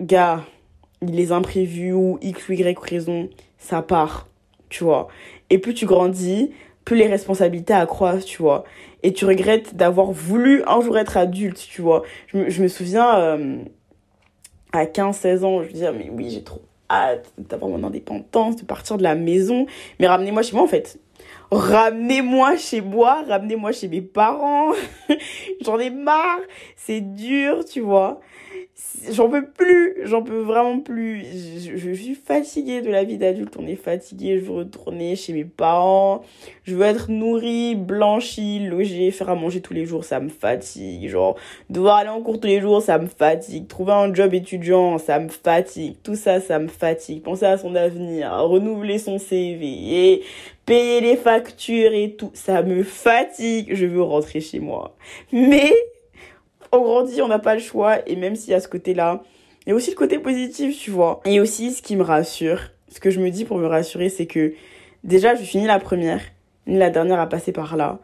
Gars, 0.00 0.44
les 1.02 1.30
imprévus 1.30 1.92
ou 1.92 2.18
X 2.20 2.48
ou 2.48 2.54
Y 2.54 2.76
raison, 2.80 3.28
ça 3.58 3.80
part, 3.80 4.26
tu 4.70 4.82
vois. 4.82 5.06
Et 5.50 5.58
plus 5.58 5.74
tu 5.74 5.86
grandis, 5.86 6.50
plus 6.86 6.96
les 6.96 7.08
responsabilités 7.08 7.74
accroissent, 7.74 8.24
tu 8.24 8.40
vois. 8.40 8.64
Et 9.02 9.12
tu 9.12 9.26
regrettes 9.26 9.74
d'avoir 9.74 10.12
voulu 10.12 10.62
un 10.66 10.80
jour 10.80 10.96
être 10.96 11.18
adulte, 11.18 11.58
tu 11.58 11.82
vois. 11.82 12.04
Je 12.28 12.62
me, 12.62 12.68
souviens, 12.68 13.18
euh, 13.18 13.58
à 14.72 14.84
15-16 14.86 15.44
ans, 15.44 15.62
je 15.62 15.68
me 15.68 15.72
disais, 15.72 15.92
mais 15.92 16.08
oui, 16.10 16.30
j'ai 16.30 16.44
trop 16.44 16.62
hâte 16.88 17.32
d'avoir 17.36 17.72
mon 17.72 17.84
indépendance, 17.84 18.56
de 18.56 18.64
partir 18.64 18.96
de 18.96 19.02
la 19.02 19.16
maison. 19.16 19.66
Mais 19.98 20.06
ramenez-moi 20.06 20.42
chez 20.42 20.54
moi, 20.54 20.62
en 20.62 20.68
fait. 20.68 21.00
Ramenez-moi 21.50 22.56
chez 22.56 22.80
moi, 22.80 23.24
ramenez-moi 23.28 23.72
chez 23.72 23.88
mes 23.88 24.00
parents. 24.00 24.70
J'en 25.62 25.80
ai 25.80 25.90
marre. 25.90 26.40
C'est 26.76 27.00
dur, 27.00 27.64
tu 27.64 27.80
vois 27.80 28.20
j'en 29.10 29.28
peux 29.28 29.46
plus, 29.46 29.96
j'en 30.04 30.22
peux 30.22 30.40
vraiment 30.40 30.80
plus. 30.80 31.24
Je, 31.76 31.92
suis 31.92 32.14
fatiguée 32.14 32.80
de 32.82 32.90
la 32.90 33.04
vie 33.04 33.18
d'adulte, 33.18 33.56
on 33.58 33.66
est 33.66 33.76
fatigué, 33.76 34.38
je 34.38 34.44
veux 34.44 34.58
retourner 34.58 35.16
chez 35.16 35.32
mes 35.32 35.44
parents, 35.44 36.22
je 36.64 36.74
veux 36.74 36.84
être 36.84 37.10
nourrie, 37.10 37.74
blanchie, 37.74 38.60
logée, 38.60 39.10
faire 39.10 39.30
à 39.30 39.34
manger 39.34 39.60
tous 39.60 39.74
les 39.74 39.86
jours, 39.86 40.04
ça 40.04 40.20
me 40.20 40.28
fatigue. 40.28 41.08
Genre, 41.08 41.36
devoir 41.70 41.96
aller 41.96 42.08
en 42.08 42.20
cours 42.20 42.40
tous 42.40 42.48
les 42.48 42.60
jours, 42.60 42.82
ça 42.82 42.98
me 42.98 43.06
fatigue. 43.06 43.66
Trouver 43.68 43.92
un 43.92 44.12
job 44.12 44.34
étudiant, 44.34 44.98
ça 44.98 45.18
me 45.18 45.28
fatigue. 45.28 45.96
Tout 46.02 46.14
ça, 46.16 46.40
ça 46.40 46.58
me 46.58 46.68
fatigue. 46.68 47.22
Penser 47.22 47.46
à 47.46 47.58
son 47.58 47.74
avenir, 47.74 48.32
renouveler 48.32 48.98
son 48.98 49.18
CV 49.18 49.66
et 49.66 50.22
payer 50.64 51.00
les 51.00 51.16
factures 51.16 51.92
et 51.92 52.16
tout, 52.16 52.30
ça 52.34 52.62
me 52.62 52.82
fatigue. 52.82 53.74
Je 53.74 53.86
veux 53.86 54.02
rentrer 54.02 54.40
chez 54.40 54.60
moi. 54.60 54.96
Mais 55.32 55.72
on 56.72 56.80
grandit, 56.80 57.22
on 57.22 57.28
n'a 57.28 57.38
pas 57.38 57.54
le 57.54 57.60
choix. 57.60 57.98
Et 58.08 58.16
même 58.16 58.36
s'il 58.36 58.50
y 58.50 58.54
a 58.54 58.60
ce 58.60 58.68
côté-là, 58.68 59.22
il 59.66 59.70
y 59.70 59.72
a 59.72 59.74
aussi 59.74 59.90
le 59.90 59.96
côté 59.96 60.18
positif, 60.18 60.78
tu 60.78 60.90
vois. 60.90 61.20
Et 61.24 61.40
aussi, 61.40 61.72
ce 61.72 61.82
qui 61.82 61.96
me 61.96 62.02
rassure, 62.02 62.60
ce 62.88 63.00
que 63.00 63.10
je 63.10 63.20
me 63.20 63.30
dis 63.30 63.44
pour 63.44 63.58
me 63.58 63.66
rassurer, 63.66 64.08
c'est 64.08 64.26
que 64.26 64.54
déjà, 65.04 65.34
je 65.34 65.42
finis 65.42 65.66
la 65.66 65.78
première, 65.78 66.20
la 66.66 66.90
dernière 66.90 67.20
à 67.20 67.28
passer 67.28 67.52
par 67.52 67.76
là. 67.76 67.98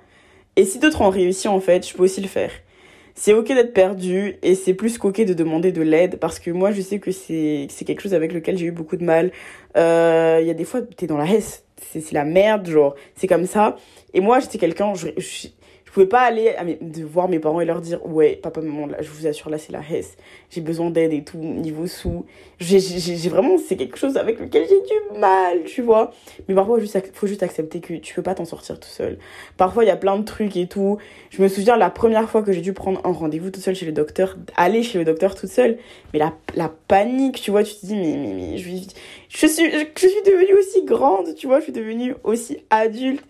Et 0.56 0.64
si 0.64 0.78
d'autres 0.78 1.00
ont 1.02 1.10
réussi, 1.10 1.48
en 1.48 1.60
fait, 1.60 1.88
je 1.88 1.94
peux 1.94 2.02
aussi 2.02 2.20
le 2.20 2.28
faire. 2.28 2.50
c'est 3.14 3.34
ok 3.34 3.46
d'être 3.48 3.74
perdu 3.74 4.36
et 4.42 4.54
c'est 4.54 4.74
plus 4.74 4.98
qu'ok 4.98 5.20
de 5.20 5.34
demander 5.34 5.72
de 5.72 5.82
l'aide 5.82 6.18
parce 6.18 6.38
que 6.38 6.50
moi 6.50 6.72
je 6.72 6.80
sais 6.80 6.98
que 6.98 7.10
c'est 7.10 7.68
quelque 7.84 8.00
chose 8.00 8.14
avec 8.14 8.32
lequel 8.32 8.56
j'ai 8.56 8.66
eu 8.66 8.72
beaucoup 8.72 8.96
de 8.96 9.04
mal 9.04 9.32
euh, 9.76 10.38
il 10.40 10.46
y 10.46 10.50
a 10.50 10.54
des 10.54 10.64
fois 10.64 10.80
t'es 10.82 11.06
dans 11.06 11.18
la 11.18 11.26
hesse 11.26 11.64
c'est 11.90 12.12
la 12.12 12.24
merde 12.24 12.68
genre 12.68 12.94
c'est 13.14 13.26
comme 13.26 13.46
ça 13.46 13.76
et 14.14 14.20
moi 14.20 14.40
j'étais 14.40 14.58
quelqu'un 14.58 14.94
je 14.94 15.08
pouvais 15.92 16.06
pas 16.06 16.20
aller 16.20 16.54
de 16.80 17.04
voir 17.04 17.28
mes 17.28 17.38
parents 17.38 17.60
et 17.60 17.64
leur 17.64 17.80
dire 17.80 18.04
ouais 18.06 18.36
papa 18.42 18.60
maman 18.60 18.88
je 19.00 19.10
vous 19.10 19.26
assure 19.26 19.50
là 19.50 19.58
c'est 19.58 19.72
la 19.72 19.80
hesse 19.80 20.16
j'ai 20.50 20.60
besoin 20.60 20.90
d'aide 20.90 21.12
et 21.12 21.22
tout 21.24 21.38
niveau 21.38 21.86
sous. 21.86 22.26
J'ai 22.58 23.28
vraiment 23.28 23.56
c'est 23.58 23.76
quelque 23.76 23.96
chose 23.96 24.16
avec 24.16 24.38
lequel 24.38 24.66
j'ai 24.68 24.80
du 24.80 25.18
mal 25.18 25.64
tu 25.64 25.82
vois. 25.82 26.12
Mais 26.48 26.54
parfois 26.54 26.78
il 26.78 26.88
faut 27.12 27.26
juste 27.26 27.42
accepter 27.42 27.80
que 27.80 27.94
tu 27.94 28.14
peux 28.14 28.22
pas 28.22 28.34
t'en 28.34 28.44
sortir 28.44 28.78
tout 28.78 28.88
seul. 28.88 29.18
Parfois 29.56 29.84
il 29.84 29.86
y 29.86 29.90
a 29.90 29.96
plein 29.96 30.18
de 30.18 30.24
trucs 30.24 30.56
et 30.56 30.66
tout. 30.66 30.98
Je 31.30 31.42
me 31.42 31.48
souviens 31.48 31.76
la 31.76 31.90
première 31.90 32.28
fois 32.28 32.42
que 32.42 32.52
j'ai 32.52 32.60
dû 32.60 32.72
prendre 32.72 33.00
un 33.04 33.12
rendez-vous 33.12 33.50
tout 33.50 33.60
seul 33.60 33.74
chez 33.74 33.86
le 33.86 33.92
docteur 33.92 34.36
aller 34.56 34.82
chez 34.82 34.98
le 34.98 35.04
docteur 35.04 35.34
toute 35.34 35.50
seule 35.50 35.78
mais 36.12 36.18
la, 36.18 36.34
la 36.54 36.70
panique 36.88 37.40
tu 37.40 37.50
vois 37.50 37.64
tu 37.64 37.74
te 37.74 37.86
dis 37.86 37.94
mais 37.94 38.16
mais, 38.16 38.34
mais 38.34 38.58
je, 38.58 38.68
je 39.28 39.46
suis 39.46 39.70
je 39.70 40.06
suis 40.06 40.22
devenue 40.26 40.58
aussi 40.58 40.84
grande 40.84 41.34
tu 41.34 41.46
vois 41.46 41.58
je 41.60 41.64
suis 41.64 41.72
devenue 41.72 42.14
aussi 42.24 42.58
adulte 42.70 43.24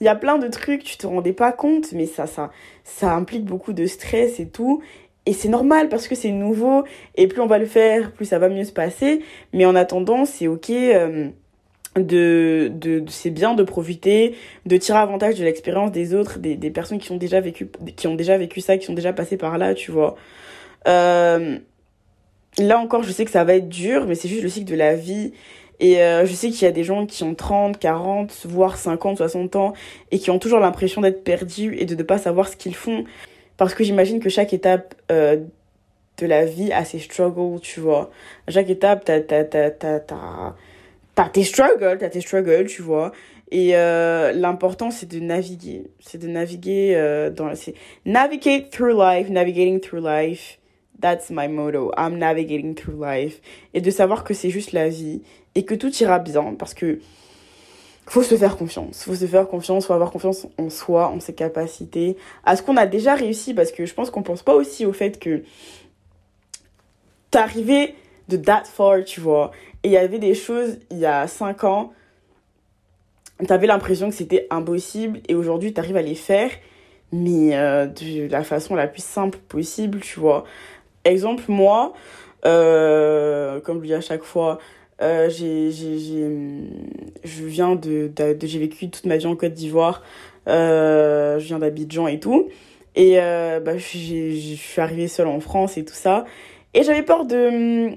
il 0.00 0.04
y 0.04 0.08
a 0.08 0.14
plein 0.14 0.38
de 0.38 0.48
trucs, 0.48 0.84
tu 0.84 0.96
te 0.96 1.06
rendais 1.06 1.32
pas 1.32 1.52
compte, 1.52 1.92
mais 1.92 2.06
ça, 2.06 2.26
ça, 2.26 2.50
ça 2.84 3.14
implique 3.14 3.44
beaucoup 3.44 3.72
de 3.72 3.86
stress 3.86 4.40
et 4.40 4.48
tout. 4.48 4.82
Et 5.24 5.32
c'est 5.32 5.48
normal 5.48 5.88
parce 5.88 6.06
que 6.06 6.14
c'est 6.14 6.30
nouveau 6.30 6.84
et 7.16 7.26
plus 7.26 7.40
on 7.40 7.46
va 7.46 7.58
le 7.58 7.66
faire, 7.66 8.12
plus 8.12 8.26
ça 8.26 8.38
va 8.38 8.48
mieux 8.48 8.64
se 8.64 8.72
passer. 8.72 9.22
Mais 9.52 9.64
en 9.64 9.74
attendant, 9.74 10.24
c'est 10.24 10.46
ok. 10.46 10.70
Euh, 10.70 11.28
de, 11.96 12.70
de, 12.74 13.04
c'est 13.08 13.30
bien 13.30 13.54
de 13.54 13.62
profiter, 13.62 14.36
de 14.66 14.76
tirer 14.76 14.98
avantage 14.98 15.36
de 15.36 15.44
l'expérience 15.44 15.92
des 15.92 16.14
autres, 16.14 16.38
des, 16.38 16.70
personnes 16.70 16.98
qui 16.98 17.10
ont 17.10 17.16
déjà 17.16 17.40
vécu, 17.40 17.68
qui 17.96 18.06
ont 18.06 18.14
déjà 18.14 18.36
vécu 18.36 18.60
ça, 18.60 18.76
qui 18.76 18.84
sont 18.84 18.92
déjà 18.92 19.14
passées 19.14 19.38
par 19.38 19.56
là, 19.56 19.74
tu 19.74 19.90
vois. 19.90 20.16
Euh, 20.86 21.58
là 22.58 22.78
encore, 22.78 23.02
je 23.02 23.10
sais 23.12 23.24
que 23.24 23.30
ça 23.30 23.44
va 23.44 23.54
être 23.54 23.68
dur, 23.68 24.06
mais 24.06 24.14
c'est 24.14 24.28
juste 24.28 24.42
le 24.42 24.48
cycle 24.48 24.70
de 24.70 24.76
la 24.76 24.94
vie. 24.94 25.32
Et 25.80 26.02
euh, 26.02 26.24
je 26.24 26.32
sais 26.32 26.50
qu'il 26.50 26.62
y 26.62 26.68
a 26.68 26.72
des 26.72 26.84
gens 26.84 27.06
qui 27.06 27.22
ont 27.22 27.34
30, 27.34 27.78
40, 27.78 28.46
voire 28.46 28.76
50, 28.76 29.18
60 29.18 29.56
ans 29.56 29.72
et 30.10 30.18
qui 30.18 30.30
ont 30.30 30.38
toujours 30.38 30.60
l'impression 30.60 31.00
d'être 31.00 31.22
perdus 31.22 31.76
et 31.78 31.84
de 31.84 31.94
ne 31.94 32.02
pas 32.02 32.18
savoir 32.18 32.48
ce 32.48 32.56
qu'ils 32.56 32.74
font. 32.74 33.04
Parce 33.56 33.74
que 33.74 33.84
j'imagine 33.84 34.20
que 34.20 34.28
chaque 34.28 34.52
étape 34.52 34.94
euh, 35.10 35.36
de 36.18 36.26
la 36.26 36.44
vie 36.44 36.72
a 36.72 36.84
ses 36.84 36.98
struggles, 36.98 37.60
tu 37.60 37.80
vois. 37.80 38.10
À 38.46 38.52
chaque 38.52 38.70
étape, 38.70 39.04
t'as, 39.04 39.20
t'as, 39.20 39.44
t'as, 39.44 39.70
t'as, 39.70 40.00
t'as, 40.00 41.28
tes 41.28 41.44
struggles, 41.44 41.98
t'as 41.98 42.08
tes 42.08 42.20
struggles, 42.20 42.66
tu 42.66 42.82
vois. 42.82 43.12
Et 43.50 43.76
euh, 43.76 44.32
l'important, 44.32 44.90
c'est 44.90 45.08
de 45.08 45.20
naviguer. 45.20 45.84
C'est 46.00 46.18
de 46.18 46.26
naviguer 46.26 46.94
euh, 46.96 47.30
dans... 47.30 47.54
C'est 47.54 47.74
navigate 48.04 48.70
through 48.70 48.98
life, 48.98 49.28
navigating 49.28 49.80
through 49.80 50.04
life. 50.04 50.58
That's 51.00 51.30
my 51.30 51.48
motto. 51.48 51.92
I'm 51.96 52.18
navigating 52.18 52.74
through 52.74 53.02
life. 53.02 53.40
Et 53.74 53.80
de 53.80 53.90
savoir 53.90 54.24
que 54.24 54.34
c'est 54.34 54.50
juste 54.50 54.72
la 54.72 54.88
vie 54.88 55.22
et 55.54 55.64
que 55.64 55.74
tout 55.74 55.94
ira 56.02 56.18
bien 56.18 56.54
parce 56.58 56.74
que 56.74 57.00
faut 58.06 58.22
se 58.22 58.36
faire 58.36 58.56
confiance. 58.56 59.02
Faut 59.02 59.14
se 59.14 59.26
faire 59.26 59.48
confiance, 59.48 59.86
faut 59.86 59.92
avoir 59.92 60.10
confiance 60.10 60.46
en 60.58 60.70
soi, 60.70 61.08
en 61.08 61.20
ses 61.20 61.34
capacités, 61.34 62.16
à 62.44 62.56
ce 62.56 62.62
qu'on 62.62 62.76
a 62.76 62.86
déjà 62.86 63.14
réussi 63.14 63.52
parce 63.52 63.72
que 63.72 63.84
je 63.84 63.94
pense 63.94 64.10
qu'on 64.10 64.22
pense 64.22 64.42
pas 64.42 64.54
aussi 64.54 64.86
au 64.86 64.92
fait 64.92 65.18
que 65.18 65.42
t'arrivais 67.30 67.94
de 68.28 68.36
that 68.36 68.64
far, 68.64 69.04
tu 69.04 69.20
vois. 69.20 69.50
Et 69.82 69.88
il 69.88 69.92
y 69.92 69.96
avait 69.96 70.18
des 70.18 70.34
choses 70.34 70.78
il 70.90 70.98
y 70.98 71.06
a 71.06 71.26
5 71.26 71.64
ans, 71.64 71.92
t'avais 73.46 73.66
l'impression 73.66 74.08
que 74.08 74.14
c'était 74.14 74.46
impossible 74.50 75.20
et 75.28 75.34
aujourd'hui 75.34 75.72
t'arrives 75.72 75.96
à 75.96 76.02
les 76.02 76.14
faire, 76.14 76.50
mais 77.12 77.56
euh, 77.56 77.86
de 77.86 78.28
la 78.28 78.42
façon 78.42 78.74
la 78.74 78.86
plus 78.86 79.04
simple 79.04 79.38
possible, 79.48 80.00
tu 80.00 80.20
vois. 80.20 80.44
Exemple, 81.06 81.44
moi, 81.46 81.92
euh, 82.44 83.60
comme 83.60 83.80
je 83.80 83.86
dis 83.86 83.94
à 83.94 84.00
chaque 84.00 84.24
fois, 84.24 84.58
j'ai, 85.00 85.70
vécu 88.58 88.90
toute 88.90 89.06
ma 89.06 89.16
vie 89.16 89.26
en 89.26 89.36
Côte 89.36 89.52
d'Ivoire. 89.52 90.02
Euh, 90.48 91.38
je 91.38 91.46
viens 91.46 91.60
d'Abidjan 91.60 92.08
et 92.08 92.18
tout. 92.18 92.48
Et 92.96 93.20
euh, 93.20 93.60
bah, 93.60 93.76
je 93.78 93.86
suis 93.86 94.80
arrivée 94.80 95.06
seule 95.06 95.28
en 95.28 95.38
France 95.40 95.76
et 95.76 95.84
tout 95.84 95.94
ça. 95.94 96.24
Et 96.74 96.82
j'avais 96.82 97.02
peur 97.02 97.24
de, 97.24 97.90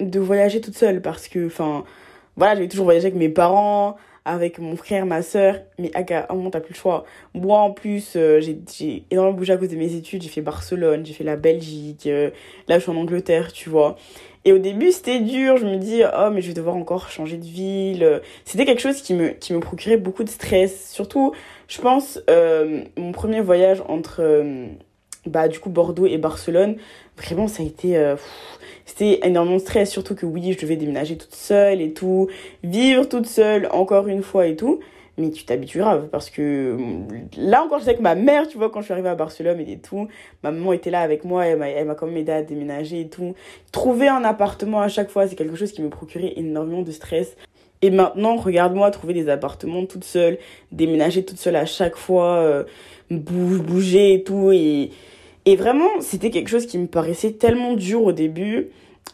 de 0.00 0.20
voyager 0.20 0.60
toute 0.60 0.76
seule 0.76 1.00
parce 1.02 1.28
que, 1.28 1.46
enfin, 1.46 1.84
voilà, 2.36 2.54
j'avais 2.54 2.68
toujours 2.68 2.84
voyagé 2.84 3.06
avec 3.06 3.18
mes 3.18 3.28
parents, 3.28 3.96
avec 4.26 4.58
mon 4.58 4.76
frère, 4.76 5.06
ma 5.06 5.22
soeur. 5.22 5.60
Mais 5.78 5.90
à 5.94 6.26
un 6.30 6.34
moment, 6.34 6.50
t'as 6.50 6.60
plus 6.60 6.74
le 6.74 6.78
choix. 6.78 7.04
Moi, 7.32 7.58
en 7.58 7.70
plus, 7.70 8.14
euh, 8.16 8.40
j'ai, 8.40 9.04
énormément 9.10 9.36
bougé 9.36 9.52
à 9.52 9.56
cause 9.56 9.68
de 9.68 9.76
mes 9.76 9.94
études. 9.94 10.22
J'ai 10.22 10.28
fait 10.28 10.42
Barcelone, 10.42 11.06
j'ai 11.06 11.14
fait 11.14 11.24
la 11.24 11.36
Belgique. 11.36 12.06
Euh, 12.06 12.30
là, 12.68 12.78
je 12.78 12.82
suis 12.82 12.90
en 12.90 12.96
Angleterre, 12.96 13.52
tu 13.52 13.70
vois. 13.70 13.96
Et 14.44 14.52
au 14.52 14.58
début, 14.58 14.90
c'était 14.90 15.20
dur. 15.20 15.56
Je 15.56 15.66
me 15.66 15.76
dis, 15.76 16.02
oh, 16.04 16.30
mais 16.32 16.42
je 16.42 16.48
vais 16.48 16.54
devoir 16.54 16.76
encore 16.76 17.08
changer 17.08 17.36
de 17.36 17.44
ville. 17.44 18.20
C'était 18.44 18.64
quelque 18.64 18.82
chose 18.82 19.00
qui 19.00 19.14
me, 19.14 19.28
qui 19.28 19.52
me 19.54 19.60
procurait 19.60 19.96
beaucoup 19.96 20.24
de 20.24 20.28
stress. 20.28 20.90
Surtout, 20.90 21.32
je 21.68 21.80
pense, 21.80 22.20
euh, 22.28 22.82
mon 22.96 23.12
premier 23.12 23.40
voyage 23.40 23.82
entre, 23.88 24.44
bah, 25.24 25.48
du 25.48 25.60
coup, 25.60 25.70
Bordeaux 25.70 26.06
et 26.06 26.18
Barcelone, 26.18 26.76
vraiment, 27.16 27.48
ça 27.48 27.62
a 27.62 27.66
été, 27.66 27.96
euh, 27.96 28.16
c'était 28.84 29.20
énormément 29.24 29.56
de 29.56 29.60
stress. 29.60 29.90
Surtout 29.90 30.14
que 30.14 30.26
oui, 30.26 30.52
je 30.52 30.60
devais 30.60 30.76
déménager 30.76 31.16
toute 31.16 31.34
seule 31.34 31.80
et 31.80 31.92
tout. 31.92 32.28
Vivre 32.62 33.08
toute 33.08 33.26
seule, 33.26 33.68
encore 33.72 34.08
une 34.08 34.22
fois 34.22 34.46
et 34.46 34.56
tout 34.56 34.80
mais 35.18 35.30
tu 35.30 35.44
t'habitues 35.44 35.78
grave 35.78 36.08
parce 36.10 36.30
que 36.30 36.76
là 37.36 37.62
encore 37.62 37.78
je 37.78 37.84
sais 37.84 37.94
que 37.94 38.02
ma 38.02 38.14
mère 38.14 38.46
tu 38.48 38.58
vois 38.58 38.70
quand 38.70 38.80
je 38.80 38.86
suis 38.86 38.92
arrivée 38.92 39.08
à 39.08 39.14
Barcelone 39.14 39.60
et 39.60 39.78
tout 39.78 40.08
ma 40.42 40.50
maman 40.50 40.72
était 40.72 40.90
là 40.90 41.00
avec 41.00 41.24
moi 41.24 41.46
elle 41.46 41.58
m'a 41.58 41.68
elle 41.68 41.86
m'a 41.86 41.94
quand 41.94 42.06
même 42.06 42.16
aidé 42.16 42.32
à 42.32 42.42
déménager 42.42 43.00
et 43.00 43.08
tout 43.08 43.34
trouver 43.72 44.08
un 44.08 44.24
appartement 44.24 44.80
à 44.80 44.88
chaque 44.88 45.08
fois 45.08 45.26
c'est 45.26 45.36
quelque 45.36 45.56
chose 45.56 45.72
qui 45.72 45.82
me 45.82 45.88
procurait 45.88 46.34
énormément 46.36 46.82
de 46.82 46.90
stress 46.90 47.36
et 47.82 47.90
maintenant 47.90 48.36
regarde-moi 48.36 48.90
trouver 48.90 49.14
des 49.14 49.28
appartements 49.28 49.86
toute 49.86 50.04
seule 50.04 50.38
déménager 50.70 51.24
toute 51.24 51.38
seule 51.38 51.56
à 51.56 51.66
chaque 51.66 51.96
fois 51.96 52.36
euh, 52.36 52.64
bouger 53.10 54.14
et 54.14 54.22
tout 54.22 54.52
et 54.52 54.90
et 55.46 55.56
vraiment 55.56 56.00
c'était 56.00 56.30
quelque 56.30 56.48
chose 56.48 56.66
qui 56.66 56.76
me 56.76 56.86
paraissait 56.86 57.32
tellement 57.32 57.74
dur 57.74 58.02
au 58.02 58.12
début 58.12 58.68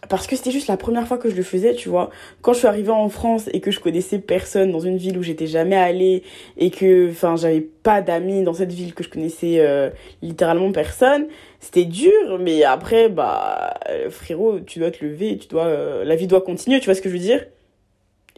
parce 0.09 0.27
que 0.27 0.35
c'était 0.35 0.51
juste 0.51 0.67
la 0.67 0.77
première 0.77 1.07
fois 1.07 1.17
que 1.17 1.31
je 1.31 1.37
le 1.37 1.43
faisais, 1.43 1.75
tu 1.75 1.89
vois. 1.89 2.11
Quand 2.41 2.53
je 2.53 2.59
suis 2.59 2.67
arrivée 2.67 2.91
en 2.91 3.09
France 3.09 3.49
et 3.53 3.61
que 3.61 3.71
je 3.71 3.79
connaissais 3.79 4.19
personne 4.19 4.73
dans 4.73 4.81
une 4.81 4.97
ville 4.97 5.17
où 5.17 5.23
j'étais 5.23 5.47
jamais 5.47 5.77
allée 5.77 6.25
et 6.57 6.71
que, 6.71 7.11
enfin, 7.11 7.37
j'avais 7.37 7.61
pas 7.61 8.03
d'amis 8.03 8.43
dans 8.43 8.55
cette 8.55 8.73
ville 8.73 8.95
que 8.95 9.05
je 9.05 9.09
connaissais 9.09 9.61
euh, 9.61 9.91
littéralement 10.21 10.73
personne, 10.73 11.27
c'était 11.61 11.85
dur. 11.85 12.39
Mais 12.41 12.65
après, 12.65 13.11
bah, 13.11 13.75
frérot, 14.11 14.61
tu 14.61 14.81
dois 14.81 14.91
te 14.91 15.05
lever, 15.05 15.39
tu 15.39 15.47
dois, 15.49 15.67
euh, 15.67 16.05
la 16.05 16.17
vie 16.17 16.27
doit 16.27 16.41
continuer, 16.41 16.81
tu 16.81 16.87
vois 16.87 16.95
ce 16.95 17.03
que 17.03 17.09
je 17.09 17.15
veux 17.15 17.21
dire? 17.21 17.47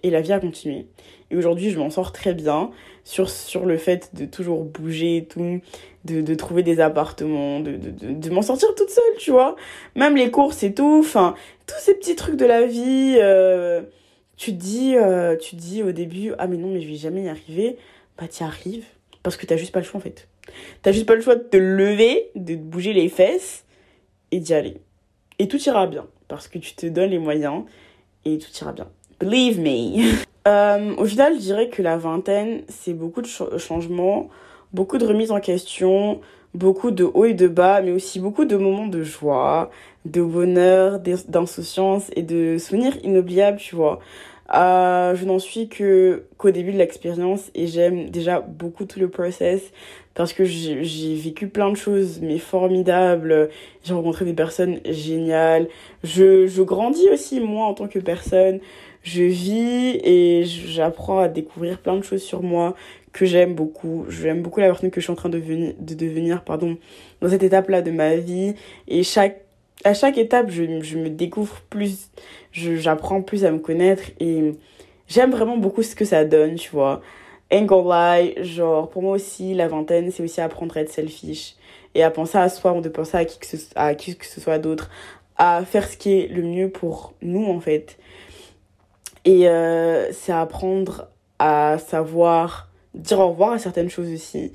Et 0.03 0.11
la 0.11 0.21
vie 0.21 0.33
a 0.33 0.41
continué. 0.41 0.87
Et 1.35 1.37
aujourd'hui, 1.37 1.71
je 1.71 1.79
m'en 1.81 1.91
sors 1.91 2.13
très 2.13 2.33
bien 2.33 2.71
sur, 3.03 3.29
sur 3.29 3.67
le 3.67 3.77
fait 3.77 4.15
de 4.15 4.25
toujours 4.25 4.63
bouger 4.63 5.17
et 5.17 5.25
tout, 5.25 5.61
de, 6.05 6.21
de 6.21 6.35
trouver 6.37 6.63
des 6.63 6.79
appartements, 6.79 7.59
de, 7.59 7.73
de, 7.73 7.91
de, 7.91 8.31
m'en 8.31 8.41
sortir 8.41 8.73
toute 8.77 8.91
seule, 8.91 9.17
tu 9.19 9.33
vois. 9.33 9.57
Même 9.97 10.17
les 10.17 10.31
courses 10.31 10.63
et 10.63 10.73
tout, 10.73 11.01
enfin, 11.01 11.35
tous 11.67 11.81
ces 11.81 11.95
petits 11.95 12.15
trucs 12.15 12.37
de 12.37 12.47
la 12.47 12.67
vie, 12.67 13.17
euh, 13.19 13.83
tu 14.37 14.53
te 14.53 14.63
dis, 14.63 14.95
euh, 14.95 15.37
tu 15.37 15.57
dis 15.57 15.83
au 15.83 15.91
début, 15.91 16.35
ah 16.39 16.47
mais 16.47 16.57
non, 16.57 16.69
mais 16.69 16.81
je 16.81 16.87
vais 16.87 16.95
jamais 16.95 17.25
y 17.25 17.29
arriver. 17.29 17.79
Bah, 18.17 18.27
y 18.27 18.45
arrives. 18.45 18.87
Parce 19.25 19.37
que 19.37 19.45
t'as 19.45 19.57
juste 19.57 19.73
pas 19.73 19.81
le 19.81 19.87
choix, 19.87 19.99
en 19.99 20.03
fait. 20.05 20.29
T'as 20.83 20.93
juste 20.93 21.07
pas 21.07 21.17
le 21.17 21.21
choix 21.21 21.35
de 21.35 21.43
te 21.43 21.57
lever, 21.57 22.31
de 22.37 22.55
te 22.55 22.61
bouger 22.61 22.93
les 22.93 23.09
fesses 23.09 23.65
et 24.31 24.39
d'y 24.39 24.55
aller. 24.55 24.77
Et 25.41 25.49
tout 25.49 25.61
ira 25.63 25.89
bien. 25.89 26.07
Parce 26.29 26.47
que 26.47 26.59
tu 26.59 26.77
te 26.77 26.87
donnes 26.87 27.11
les 27.11 27.19
moyens 27.19 27.65
et 28.25 28.39
tout 28.39 28.53
ira 28.61 28.73
bien. 28.73 28.87
Believe 29.19 29.59
me. 29.59 30.15
euh, 30.47 30.95
au 30.97 31.05
final, 31.07 31.35
je 31.35 31.41
dirais 31.41 31.69
que 31.69 31.83
la 31.83 31.97
vingtaine, 31.97 32.63
c'est 32.69 32.95
beaucoup 32.95 33.23
de 33.23 33.29
changements, 33.59 34.29
beaucoup 34.73 34.99
de 34.99 35.07
remises 35.07 35.31
en 35.31 35.41
question, 35.41 36.21
beaucoup 36.55 36.91
de 36.91 37.05
hauts 37.05 37.25
et 37.25 37.35
de 37.35 37.49
bas, 37.49 37.81
mais 37.81 37.93
aussi 37.93 38.21
beaucoup 38.21 38.45
de 38.45 38.57
moments 38.57 38.87
de 38.87 39.03
joie, 39.03 39.71
de 40.05 40.23
bonheur, 40.23 41.01
d'insouciance 41.01 42.11
et 42.17 42.23
de 42.23 42.59
souvenirs 42.59 42.97
inoubliables, 43.03 43.59
tu 43.59 43.75
vois. 43.75 44.01
Euh, 44.55 45.15
je 45.15 45.25
n'en 45.25 45.39
suis 45.39 45.69
que 45.69 46.25
qu'au 46.37 46.51
début 46.51 46.73
de 46.73 46.77
l'expérience 46.77 47.51
et 47.55 47.67
j'aime 47.67 48.11
déjà 48.11 48.41
beaucoup 48.41 48.85
tout 48.85 49.01
le 49.01 49.09
process 49.09 49.63
parce 50.15 50.35
que 50.35 50.45
j'ai 50.45 51.15
vécu 51.15 51.49
plein 51.49 51.71
de 51.71 51.77
choses 51.77 52.21
mais 52.21 52.39
formidables. 52.39 53.49
J'ai 53.83 53.95
rencontré 53.95 54.27
des 54.27 54.35
personnes 54.35 54.81
géniales. 54.85 55.69
Je 56.03 56.47
je 56.47 56.63
grandis 56.63 57.09
aussi 57.09 57.41
moi 57.41 57.67
en 57.67 57.75
tant 57.75 57.89
que 57.89 57.99
personne 57.99 58.61
je 59.05 59.23
vis 59.23 60.01
et 60.03 60.45
j'apprends 60.45 61.21
à 61.21 61.29
découvrir 61.29 61.79
plein 61.79 61.97
de 61.97 62.03
choses 62.03 62.23
sur 62.23 62.43
moi 62.43 62.75
que 63.13 63.27
j'aime 63.27 63.55
beaucoup. 63.55 64.07
J'aime 64.09 64.43
beaucoup 64.43 64.61
la 64.61 64.67
personne 64.67 64.91
que 64.91 65.01
je 65.01 65.05
suis 65.05 65.13
en 65.13 65.17
train 65.17 65.29
de, 65.29 65.39
devenir, 65.39 65.75
de 65.79 65.95
devenir 65.95 66.43
pardon, 66.43 66.79
dans 67.21 67.29
cette 67.29 67.43
étape-là 67.43 67.83
de 67.83 67.91
ma 67.91 68.17
vie. 68.17 68.55
Et 68.89 69.03
chaque, 69.03 69.43
à 69.85 69.95
chaque 69.95 70.19
étape, 70.19 70.51
je, 70.51 70.81
je 70.81 70.99
me 70.99 71.11
découvre 71.11 71.61
plus, 71.69 72.11
j'apprends 72.53 73.23
plus 73.23 73.45
à 73.45 73.53
me 73.53 73.59
connaître 73.59 74.05
et 74.21 74.55
j'aime 75.07 75.31
vraiment 75.31 75.59
beaucoup 75.59 75.83
ce 75.83 75.95
que 75.95 76.07
ça 76.07 76.25
donne, 76.25 76.55
tu 76.55 76.71
vois. 76.71 77.03
ain't 77.51 77.67
gonna 77.67 78.43
genre, 78.43 78.89
pour 78.89 79.03
moi 79.03 79.13
aussi, 79.13 79.55
la 79.55 79.69
vingtaine, 79.69 80.11
c'est 80.11 80.23
aussi 80.23 80.41
apprendre 80.41 80.77
à 80.77 80.81
être 80.81 80.91
selfish 80.91 81.57
et 81.95 82.03
à 82.03 82.11
penser 82.11 82.39
à 82.39 82.49
soi, 82.49 82.81
de 82.81 82.89
penser 82.89 83.19
à 83.19 83.25
qui 83.27 83.39
que 83.39 83.47
ce, 83.47 83.57
à 83.77 83.95
qui 83.95 84.17
que 84.17 84.27
ce 84.27 84.41
soit 84.41 84.59
d'autre, 84.59 84.91
à 85.37 85.63
faire 85.65 85.87
ce 85.89 85.97
qui 85.97 86.13
est 86.13 86.29
le 86.29 86.43
mieux 86.43 86.71
pour 86.71 87.13
nous, 87.23 87.45
en 87.45 87.61
fait. 87.61 87.99
Et 89.25 89.49
euh, 89.49 90.13
c'est 90.13 90.33
apprendre 90.33 91.09
à 91.39 91.79
savoir 91.79 92.69
dire 92.95 93.19
au 93.21 93.29
revoir 93.31 93.53
à 93.53 93.59
certaines 93.59 93.91
choses 93.91 94.13
aussi. 94.13 94.53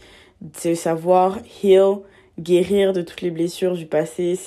C'est 0.53 0.75
savoir 0.75 1.39
heal, 1.63 1.97
guérir 2.39 2.93
de 2.93 3.01
toutes 3.01 3.21
les 3.21 3.31
blessures 3.31 3.73
du 3.73 3.85
passé. 3.85 4.39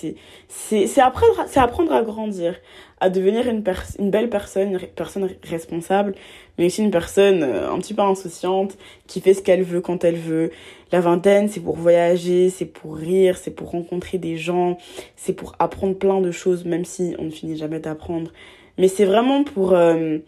C'est 0.49 1.01
apprendre, 1.01 1.45
apprendre 1.57 1.93
à 1.93 2.03
grandir, 2.03 2.55
à 3.01 3.11
devenir 3.11 3.47
une, 3.49 3.63
une 3.99 4.11
belle 4.11 4.31
personne, 4.31 4.73
une 4.73 4.79
personne 4.79 5.29
responsable, 5.43 6.15
mais 6.57 6.67
aussi 6.67 6.83
une 6.83 6.91
personne 6.91 7.43
euh, 7.43 7.71
un 7.71 7.79
petit 7.79 7.93
peu 7.93 8.03
insouciante, 8.03 8.79
qui 9.07 9.21
fait 9.21 9.35
ce 9.35 9.43
qu'elle 9.43 9.63
veut 9.63 9.81
quand 9.81 10.05
elle 10.05 10.17
veut. 10.17 10.51
La 10.91 11.01
vingtaine, 11.01 11.49
c'est 11.49 11.61
pour 11.61 11.77
voyager, 11.77 12.49
c'est 12.49 12.67
pour 12.67 12.97
rire, 12.97 13.37
c'est 13.37 13.51
pour 13.51 13.71
rencontrer 13.71 14.19
des 14.19 14.37
gens, 14.37 14.79
c'est 15.17 15.33
pour 15.35 15.55
apprendre 15.59 15.97
plein 15.97 16.21
de 16.21 16.31
choses, 16.31 16.65
même 16.65 16.85
si 16.85 17.15
on 17.19 17.25
ne 17.25 17.31
finit 17.31 17.57
jamais 17.57 17.81
d'apprendre. 17.81 18.31
Mais 18.79 18.89
c'est 18.89 19.05
vraiment 19.05 19.45
pour... 19.45 19.75
Euh, 19.75 20.19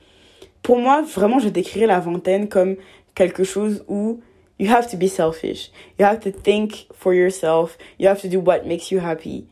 pour 0.64 0.78
moi, 0.78 1.02
vraiment, 1.02 1.38
je 1.38 1.50
décrirais 1.50 1.86
la 1.86 2.00
vingtaine 2.00 2.48
comme 2.48 2.76
quelque 3.14 3.44
chose 3.44 3.84
où 3.86 4.20
you 4.58 4.70
have 4.70 4.90
to 4.90 4.96
be 4.96 5.08
selfish. 5.08 5.70
You 5.98 6.06
have 6.06 6.20
to 6.20 6.30
think 6.30 6.86
for 6.94 7.12
yourself. 7.14 7.76
You 7.98 8.08
have 8.08 8.20
to 8.22 8.28
do 8.28 8.40
what 8.40 8.66
makes 8.66 8.90
you 8.90 8.98
happy, 8.98 9.46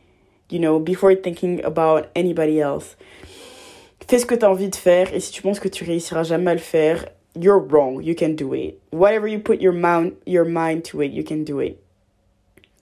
you 0.49 0.59
know, 0.59 0.79
before 0.79 1.15
thinking 1.15 1.63
about 1.63 2.07
anybody 2.15 2.59
else. 2.59 2.97
Fais 4.07 4.19
ce 4.19 4.25
que 4.25 4.35
tu 4.35 4.43
as 4.43 4.49
envie 4.49 4.69
de 4.69 4.75
faire 4.75 5.13
et 5.13 5.19
si 5.19 5.31
tu 5.31 5.41
penses 5.41 5.59
que 5.59 5.69
tu 5.69 5.83
réussiras 5.83 6.23
jamais 6.23 6.51
à 6.51 6.55
le 6.55 6.59
faire, 6.59 7.05
you're 7.39 7.59
wrong. 7.59 8.03
You 8.03 8.15
can 8.15 8.29
do 8.29 8.53
it. 8.53 8.79
Whatever 8.91 9.27
you 9.27 9.39
put 9.39 9.61
your, 9.61 9.73
mind, 9.73 10.13
your 10.25 10.45
mind 10.45 10.83
to 10.85 11.01
it, 11.01 11.13
you 11.13 11.23
can 11.23 11.43
do 11.43 11.61
it. 11.61 11.77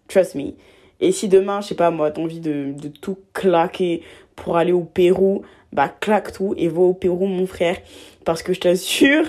Trust 0.07 0.35
me. 0.35 0.55
Et 0.99 1.11
si 1.11 1.27
demain, 1.27 1.61
je 1.61 1.67
sais 1.67 1.75
pas 1.75 1.91
moi, 1.91 2.11
t'as 2.11 2.21
envie 2.21 2.39
de, 2.39 2.73
de 2.79 2.87
tout 2.87 3.17
claquer 3.33 4.03
pour 4.35 4.57
aller 4.57 4.71
au 4.71 4.83
Pérou, 4.83 5.43
bah 5.73 5.93
claque 5.99 6.33
tout 6.33 6.53
et 6.57 6.67
va 6.67 6.81
au 6.81 6.93
Pérou 6.93 7.25
mon 7.25 7.45
frère. 7.45 7.77
Parce 8.25 8.43
que 8.43 8.53
je 8.53 8.59
t'assure 8.59 9.25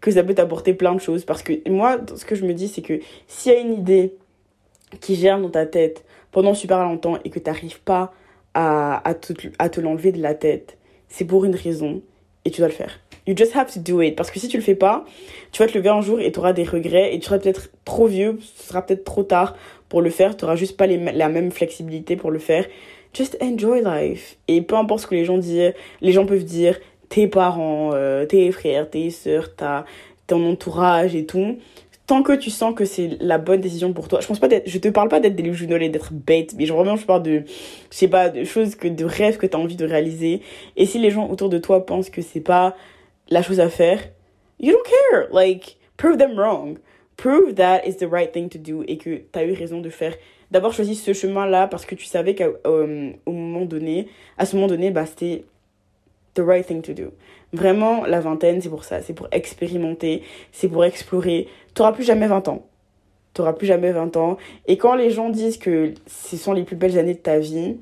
que 0.00 0.10
ça 0.10 0.22
peut 0.22 0.34
t'apporter 0.34 0.74
plein 0.74 0.94
de 0.94 1.00
choses. 1.00 1.24
Parce 1.24 1.42
que 1.42 1.68
moi, 1.68 1.98
ce 2.14 2.24
que 2.24 2.34
je 2.34 2.44
me 2.44 2.54
dis, 2.54 2.68
c'est 2.68 2.82
que 2.82 3.00
s'il 3.26 3.52
y 3.52 3.54
a 3.56 3.58
une 3.58 3.72
idée 3.72 4.14
qui 5.00 5.16
germe 5.16 5.42
dans 5.42 5.50
ta 5.50 5.66
tête 5.66 6.04
pendant 6.30 6.54
super 6.54 6.82
longtemps 6.84 7.18
et 7.24 7.30
que 7.30 7.38
tu 7.38 7.46
n'arrives 7.46 7.80
pas 7.80 8.12
à, 8.54 9.02
à 9.08 9.14
te, 9.14 9.80
l'enlever 9.80 10.12
de 10.12 10.20
la 10.20 10.34
tête, 10.34 10.78
c'est 11.08 11.24
pour 11.24 11.44
une 11.44 11.54
raison 11.54 12.02
et 12.44 12.50
tu 12.50 12.60
dois 12.60 12.68
le 12.68 12.74
faire. 12.74 13.00
You 13.26 13.34
just 13.36 13.56
have 13.56 13.72
to 13.72 13.80
do 13.80 14.00
it. 14.02 14.14
Parce 14.14 14.30
que 14.30 14.38
si 14.38 14.46
tu 14.46 14.56
le 14.56 14.62
fais 14.62 14.76
pas, 14.76 15.04
tu 15.50 15.60
vas 15.60 15.68
te 15.68 15.76
lever 15.76 15.88
un 15.88 16.00
jour 16.00 16.20
et 16.20 16.30
tu 16.30 16.38
auras 16.38 16.52
des 16.52 16.62
regrets 16.62 17.12
et 17.14 17.18
tu 17.18 17.26
seras 17.26 17.38
peut-être 17.38 17.70
trop 17.84 18.06
vieux, 18.06 18.38
ce 18.40 18.68
sera 18.68 18.82
peut-être 18.82 19.02
trop 19.02 19.24
tard 19.24 19.56
pour 19.88 20.00
le 20.00 20.10
faire. 20.10 20.36
Tu 20.36 20.44
n'auras 20.44 20.56
juste 20.56 20.76
pas 20.76 20.86
la 20.86 21.28
même 21.28 21.50
flexibilité 21.50 22.14
pour 22.14 22.30
le 22.30 22.38
faire. 22.38 22.66
Just 23.16 23.38
enjoy 23.40 23.82
life. 23.82 24.36
Et 24.48 24.60
peu 24.60 24.74
importe 24.74 25.02
ce 25.02 25.06
que 25.06 25.14
les 25.14 25.24
gens 25.24 25.38
disent, 25.38 25.72
les 26.00 26.12
gens 26.12 26.26
peuvent 26.26 26.44
dire, 26.44 26.78
tes 27.08 27.28
parents, 27.28 27.92
euh, 27.94 28.26
tes 28.26 28.50
frères, 28.52 28.90
tes 28.90 29.10
sœurs, 29.10 29.54
ta, 29.54 29.84
ton 30.26 30.44
entourage 30.50 31.14
et 31.14 31.24
tout, 31.24 31.56
tant 32.06 32.22
que 32.22 32.32
tu 32.32 32.50
sens 32.50 32.74
que 32.74 32.84
c'est 32.84 33.16
la 33.20 33.38
bonne 33.38 33.60
décision 33.60 33.92
pour 33.92 34.08
toi, 34.08 34.20
je 34.20 34.26
pense 34.26 34.38
pas 34.38 34.48
d'être, 34.48 34.68
je 34.68 34.78
te 34.78 34.88
parle 34.88 35.08
pas 35.08 35.20
d'être 35.20 35.34
delusional 35.34 35.82
et 35.82 35.88
d'être 35.88 36.12
bête, 36.12 36.54
mais 36.56 36.66
genre 36.66 36.78
vraiment 36.78 36.96
je 36.96 37.04
parle 37.04 37.22
de, 37.22 37.42
je 37.90 37.96
sais 37.96 38.08
pas, 38.08 38.28
de 38.28 38.44
choses 38.44 38.74
que, 38.76 38.88
de 38.88 39.04
rêves 39.04 39.38
que 39.38 39.46
tu 39.46 39.56
as 39.56 39.60
envie 39.60 39.76
de 39.76 39.86
réaliser. 39.86 40.42
Et 40.76 40.86
si 40.86 40.98
les 40.98 41.10
gens 41.10 41.28
autour 41.28 41.48
de 41.48 41.58
toi 41.58 41.84
pensent 41.84 42.10
que 42.10 42.22
c'est 42.22 42.40
pas 42.40 42.76
la 43.28 43.42
chose 43.42 43.60
à 43.60 43.68
faire, 43.68 44.00
you 44.60 44.72
don't 44.72 44.82
care. 44.84 45.26
Like, 45.32 45.78
prove 45.96 46.16
them 46.16 46.38
wrong. 46.38 46.78
Prove 47.16 47.54
that 47.54 47.86
is 47.86 47.96
the 47.96 48.08
right 48.10 48.32
thing 48.32 48.48
to 48.48 48.58
do 48.58 48.82
et 48.86 48.98
que 48.98 49.16
tu 49.16 49.38
as 49.38 49.44
eu 49.44 49.52
raison 49.52 49.80
de 49.80 49.88
faire, 49.88 50.14
d'avoir 50.50 50.72
choisi 50.72 50.94
ce 50.94 51.12
chemin-là 51.12 51.66
parce 51.66 51.86
que 51.86 51.94
tu 51.94 52.04
savais 52.04 52.34
qu'au 52.34 52.56
euh, 52.66 53.12
moment 53.26 53.64
donné, 53.64 54.08
à 54.36 54.44
ce 54.44 54.56
moment 54.56 54.68
donné, 54.68 54.90
bah, 54.90 55.06
c'était 55.06 55.44
the 56.34 56.40
right 56.40 56.66
thing 56.66 56.82
to 56.82 56.92
do. 56.92 57.12
Vraiment, 57.52 58.04
la 58.04 58.20
vingtaine, 58.20 58.60
c'est 58.60 58.68
pour 58.68 58.84
ça. 58.84 59.02
C'est 59.02 59.14
pour 59.14 59.28
expérimenter, 59.32 60.22
c'est 60.52 60.68
pour 60.68 60.84
explorer. 60.84 61.48
Tu 61.74 61.80
n'auras 61.80 61.92
plus 61.92 62.04
jamais 62.04 62.26
20 62.26 62.48
ans. 62.48 62.66
Tu 63.34 63.40
n'auras 63.40 63.54
plus 63.54 63.66
jamais 63.66 63.92
20 63.92 64.16
ans. 64.16 64.36
Et 64.66 64.76
quand 64.76 64.94
les 64.94 65.10
gens 65.10 65.30
disent 65.30 65.58
que 65.58 65.94
ce 66.06 66.36
sont 66.36 66.52
les 66.52 66.64
plus 66.64 66.76
belles 66.76 66.98
années 66.98 67.14
de 67.14 67.18
ta 67.18 67.38
vie, 67.38 67.76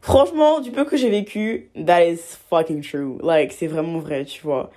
franchement, 0.00 0.60
du 0.60 0.70
peu 0.70 0.84
que 0.84 0.96
j'ai 0.96 1.10
vécu, 1.10 1.70
that 1.86 2.06
is 2.06 2.18
fucking 2.50 2.82
true. 2.82 3.18
Like, 3.22 3.52
c'est 3.52 3.66
vraiment 3.66 3.98
vrai, 3.98 4.24
tu 4.24 4.42
vois. 4.42 4.70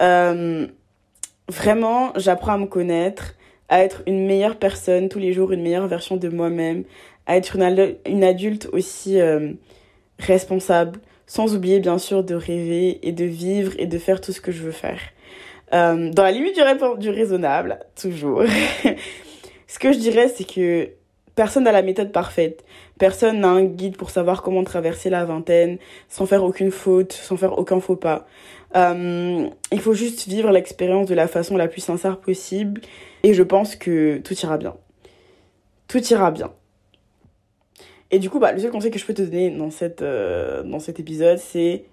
Euh, 0.00 0.66
vraiment, 1.48 2.12
j'apprends 2.16 2.52
à 2.52 2.58
me 2.58 2.66
connaître, 2.66 3.34
à 3.68 3.82
être 3.82 4.02
une 4.06 4.26
meilleure 4.26 4.56
personne 4.56 5.08
tous 5.08 5.18
les 5.18 5.32
jours, 5.32 5.52
une 5.52 5.62
meilleure 5.62 5.86
version 5.86 6.16
de 6.16 6.28
moi-même, 6.28 6.84
à 7.26 7.36
être 7.36 7.56
une, 7.56 8.24
adulte 8.24 8.68
aussi 8.72 9.20
euh, 9.20 9.52
responsable, 10.18 11.00
sans 11.26 11.54
oublier 11.54 11.80
bien 11.80 11.98
sûr 11.98 12.22
de 12.22 12.34
rêver 12.34 12.98
et 13.06 13.12
de 13.12 13.24
vivre 13.24 13.72
et 13.78 13.86
de 13.86 13.98
faire 13.98 14.20
tout 14.20 14.32
ce 14.32 14.40
que 14.40 14.52
je 14.52 14.62
veux 14.62 14.72
faire. 14.72 15.00
Euh, 15.72 16.10
dans 16.10 16.22
la 16.22 16.30
limite 16.30 16.54
du, 16.54 16.62
du 17.00 17.10
raisonnable, 17.10 17.78
toujours. 18.00 18.42
ce 19.66 19.78
que 19.78 19.92
je 19.92 19.98
dirais, 19.98 20.28
c'est 20.28 20.44
que 20.44 20.90
personne 21.34 21.64
n'a 21.64 21.72
la 21.72 21.82
méthode 21.82 22.12
parfaite. 22.12 22.64
Personne 22.98 23.40
n'a 23.40 23.48
un 23.48 23.64
guide 23.64 23.96
pour 23.96 24.10
savoir 24.10 24.42
comment 24.42 24.62
traverser 24.62 25.10
la 25.10 25.24
vingtaine 25.24 25.78
sans 26.08 26.26
faire 26.26 26.44
aucune 26.44 26.70
faute, 26.70 27.12
sans 27.12 27.36
faire 27.36 27.58
aucun 27.58 27.80
faux 27.80 27.96
pas. 27.96 28.26
Euh, 28.76 29.48
il 29.70 29.80
faut 29.80 29.94
juste 29.94 30.26
vivre 30.26 30.50
l'expérience 30.50 31.06
de 31.06 31.14
la 31.14 31.28
façon 31.28 31.56
la 31.56 31.68
plus 31.68 31.80
sincère 31.80 32.18
possible 32.18 32.80
et 33.22 33.32
je 33.32 33.42
pense 33.42 33.76
que 33.76 34.18
tout 34.18 34.34
ira 34.34 34.58
bien. 34.58 34.74
Tout 35.86 36.04
ira 36.12 36.30
bien. 36.30 36.52
Et 38.10 38.18
du 38.18 38.30
coup, 38.30 38.38
bah, 38.38 38.52
le 38.52 38.58
seul 38.58 38.70
conseil 38.70 38.90
que 38.90 38.98
je 38.98 39.04
peux 39.04 39.14
te 39.14 39.22
donner 39.22 39.50
dans, 39.50 39.70
cette, 39.70 40.02
euh, 40.02 40.62
dans 40.62 40.78
cet 40.78 41.00
épisode, 41.00 41.38
c'est 41.38 41.84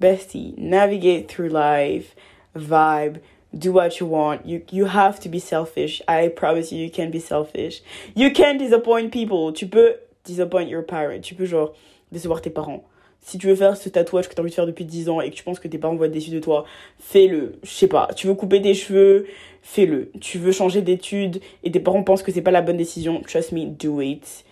bestie, 0.00 0.54
navigate 0.58 1.26
through 1.26 1.52
life, 1.52 2.14
vibe, 2.54 3.18
do 3.52 3.72
what 3.72 3.98
you 4.00 4.06
want. 4.06 4.38
You, 4.44 4.60
you 4.72 4.86
have 4.86 5.20
to 5.20 5.28
be 5.28 5.40
selfish. 5.40 6.02
I 6.08 6.28
promise 6.28 6.72
you, 6.72 6.78
you 6.78 6.90
can 6.90 7.10
be 7.10 7.20
selfish. 7.20 7.82
You 8.14 8.30
can 8.32 8.56
disappoint 8.56 9.10
people. 9.10 9.52
Tu 9.52 9.66
peux 9.66 9.96
disappoint 10.24 10.68
your 10.68 10.84
parents. 10.84 11.20
Tu 11.20 11.34
peux, 11.34 11.46
genre, 11.46 11.74
décevoir 12.12 12.40
tes 12.40 12.50
parents. 12.50 12.84
Si 13.26 13.38
tu 13.38 13.48
veux 13.48 13.56
faire 13.56 13.76
ce 13.76 13.88
tatouage 13.88 14.28
que 14.28 14.34
tu 14.34 14.40
as 14.40 14.42
envie 14.42 14.50
de 14.50 14.54
faire 14.54 14.68
depuis 14.68 14.84
10 14.84 15.08
ans 15.08 15.20
et 15.20 15.30
que 15.30 15.34
tu 15.34 15.42
penses 15.42 15.58
que 15.58 15.66
tes 15.66 15.78
parents 15.78 15.96
vont 15.96 16.04
être 16.04 16.12
déçus 16.12 16.30
de 16.30 16.38
toi, 16.38 16.64
fais-le. 17.00 17.58
Je 17.64 17.70
sais 17.70 17.88
pas. 17.88 18.08
Tu 18.14 18.28
veux 18.28 18.34
couper 18.34 18.62
tes 18.62 18.72
cheveux, 18.72 19.26
fais-le. 19.62 20.12
Tu 20.20 20.38
veux 20.38 20.52
changer 20.52 20.80
d'études 20.80 21.40
et 21.64 21.72
tes 21.72 21.80
parents 21.80 22.04
pensent 22.04 22.22
que 22.22 22.30
c'est 22.30 22.40
pas 22.40 22.52
la 22.52 22.62
bonne 22.62 22.76
décision, 22.76 23.20
trust 23.26 23.50
me, 23.50 23.66
do 23.66 24.00
it. 24.00 24.44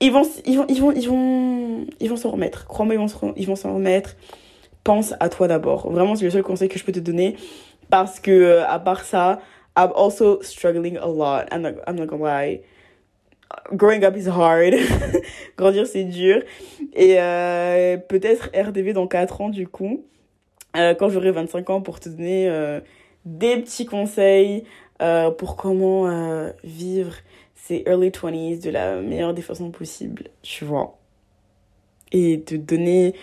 Ils 0.00 0.10
vont 0.10 0.22
ils 0.46 0.56
vont 0.56 0.64
ils 0.70 0.80
vont 0.80 0.92
ils 0.92 1.06
vont 1.06 1.86
ils 2.00 2.08
vont 2.08 2.16
s'en 2.16 2.30
remettre. 2.30 2.66
Crois-moi 2.66 2.94
ils 2.94 2.98
vont 2.98 3.34
ils 3.36 3.46
vont 3.46 3.56
s'en 3.56 3.74
remettre. 3.74 4.16
Pense 4.84 5.12
à 5.20 5.28
toi 5.28 5.46
d'abord. 5.46 5.92
Vraiment 5.92 6.16
c'est 6.16 6.24
le 6.24 6.30
seul 6.30 6.42
conseil 6.42 6.70
que 6.70 6.78
je 6.78 6.84
peux 6.84 6.92
te 6.92 7.00
donner 7.00 7.36
parce 7.90 8.20
que 8.20 8.30
euh, 8.30 8.66
à 8.66 8.78
part 8.78 9.04
ça 9.04 9.42
I'm 9.76 9.90
also 9.94 10.40
struggling 10.40 10.96
a 10.96 11.06
lot. 11.06 11.44
I'm 11.52 11.60
not, 11.60 11.72
I'm 11.86 11.96
not 11.96 12.06
gonna 12.06 12.24
lie 12.24 12.62
growing 13.72 14.04
up 14.04 14.16
is 14.16 14.28
hard 14.28 14.74
grandir 15.56 15.86
c'est 15.86 16.04
dur 16.04 16.42
et 16.94 17.20
euh, 17.20 17.96
peut-être 17.96 18.50
RDV 18.54 18.92
dans 18.92 19.06
4 19.06 19.40
ans 19.40 19.48
du 19.48 19.66
coup 19.68 20.04
euh, 20.76 20.94
quand 20.94 21.08
j'aurai 21.08 21.30
25 21.30 21.70
ans 21.70 21.80
pour 21.80 22.00
te 22.00 22.08
donner 22.08 22.48
des 23.24 23.56
petits 23.58 23.86
conseils 23.86 24.64
pour 25.38 25.56
comment 25.56 26.52
vivre 26.64 27.14
c'est 27.66 27.82
early 27.86 28.10
20s 28.10 28.62
de 28.62 28.70
la 28.70 29.00
meilleure 29.00 29.32
des 29.32 29.40
façons 29.40 29.70
possibles, 29.70 30.24
tu 30.42 30.66
vois. 30.66 30.98
Et 32.12 32.42
te 32.42 32.54
donner, 32.54 33.14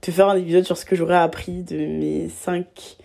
te 0.00 0.10
faire 0.10 0.28
un 0.30 0.36
épisode 0.36 0.64
sur 0.64 0.78
ce 0.78 0.86
que 0.86 0.96
j'aurais 0.96 1.18
appris 1.18 1.62
de 1.62 1.76
mes 1.76 2.30
cinq 2.30 2.96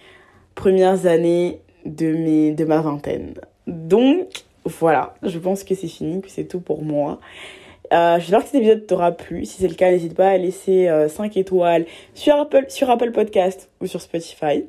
premières 0.56 1.06
années 1.06 1.60
de, 1.86 2.14
mes, 2.14 2.52
de 2.52 2.64
ma 2.64 2.80
vingtaine. 2.80 3.34
Donc, 3.68 4.45
voilà, 4.66 5.16
je 5.24 5.38
pense 5.40 5.64
que 5.64 5.76
c'est 5.76 5.88
fini, 5.88 6.22
que 6.22 6.30
c'est 6.30 6.46
tout 6.46 6.60
pour 6.60 6.84
moi. 6.84 7.20
Euh, 7.94 8.20
J'espère 8.20 8.42
que 8.42 8.48
cet 8.48 8.56
épisode 8.56 8.88
t'aura 8.88 9.12
plu. 9.12 9.46
Si 9.46 9.62
c'est 9.62 9.68
le 9.68 9.76
cas, 9.76 9.92
n'hésite 9.92 10.16
pas 10.16 10.30
à 10.30 10.38
laisser 10.38 10.90
5 11.08 11.38
euh, 11.38 11.40
étoiles 11.40 11.86
sur 12.14 12.36
Apple, 12.36 12.66
sur 12.70 12.90
Apple 12.90 13.12
Podcast 13.12 13.70
ou 13.82 13.88
sur 13.88 14.02
Spotify 14.02 14.66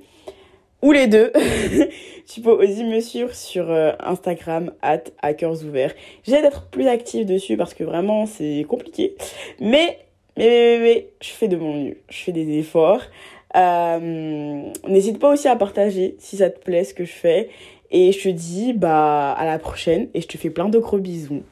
ou 0.82 0.92
les 0.92 1.06
deux. 1.06 1.32
tu 2.26 2.40
peux 2.40 2.50
aussi 2.50 2.84
me 2.84 3.00
suivre 3.00 3.34
sur 3.34 3.70
euh, 3.70 3.92
Instagram, 4.00 4.72
at 4.82 5.04
hackersouverts. 5.22 5.94
J'essaie 6.24 6.42
d'être 6.42 6.66
plus 6.70 6.86
active 6.86 7.26
dessus 7.26 7.56
parce 7.56 7.74
que 7.74 7.84
vraiment 7.84 8.26
c'est 8.26 8.64
compliqué. 8.68 9.16
Mais, 9.60 9.98
mais, 10.36 10.78
mais, 10.80 11.08
je 11.20 11.30
fais 11.30 11.48
de 11.48 11.56
mon 11.56 11.74
mieux. 11.74 11.98
Je 12.08 12.18
fais 12.18 12.32
des 12.32 12.58
efforts. 12.58 13.02
Euh, 13.56 14.70
N'hésite 14.86 15.18
pas 15.18 15.32
aussi 15.32 15.48
à 15.48 15.56
partager 15.56 16.16
si 16.18 16.36
ça 16.36 16.50
te 16.50 16.62
plaît 16.62 16.84
ce 16.84 16.94
que 16.94 17.04
je 17.04 17.12
fais. 17.12 17.48
Et 17.98 18.12
je 18.12 18.24
te 18.24 18.28
dis 18.28 18.74
bah 18.74 19.32
à 19.32 19.46
la 19.46 19.58
prochaine 19.58 20.08
et 20.12 20.20
je 20.20 20.28
te 20.28 20.36
fais 20.36 20.50
plein 20.50 20.68
de 20.68 20.78
gros 20.78 20.98
bisous. 20.98 21.44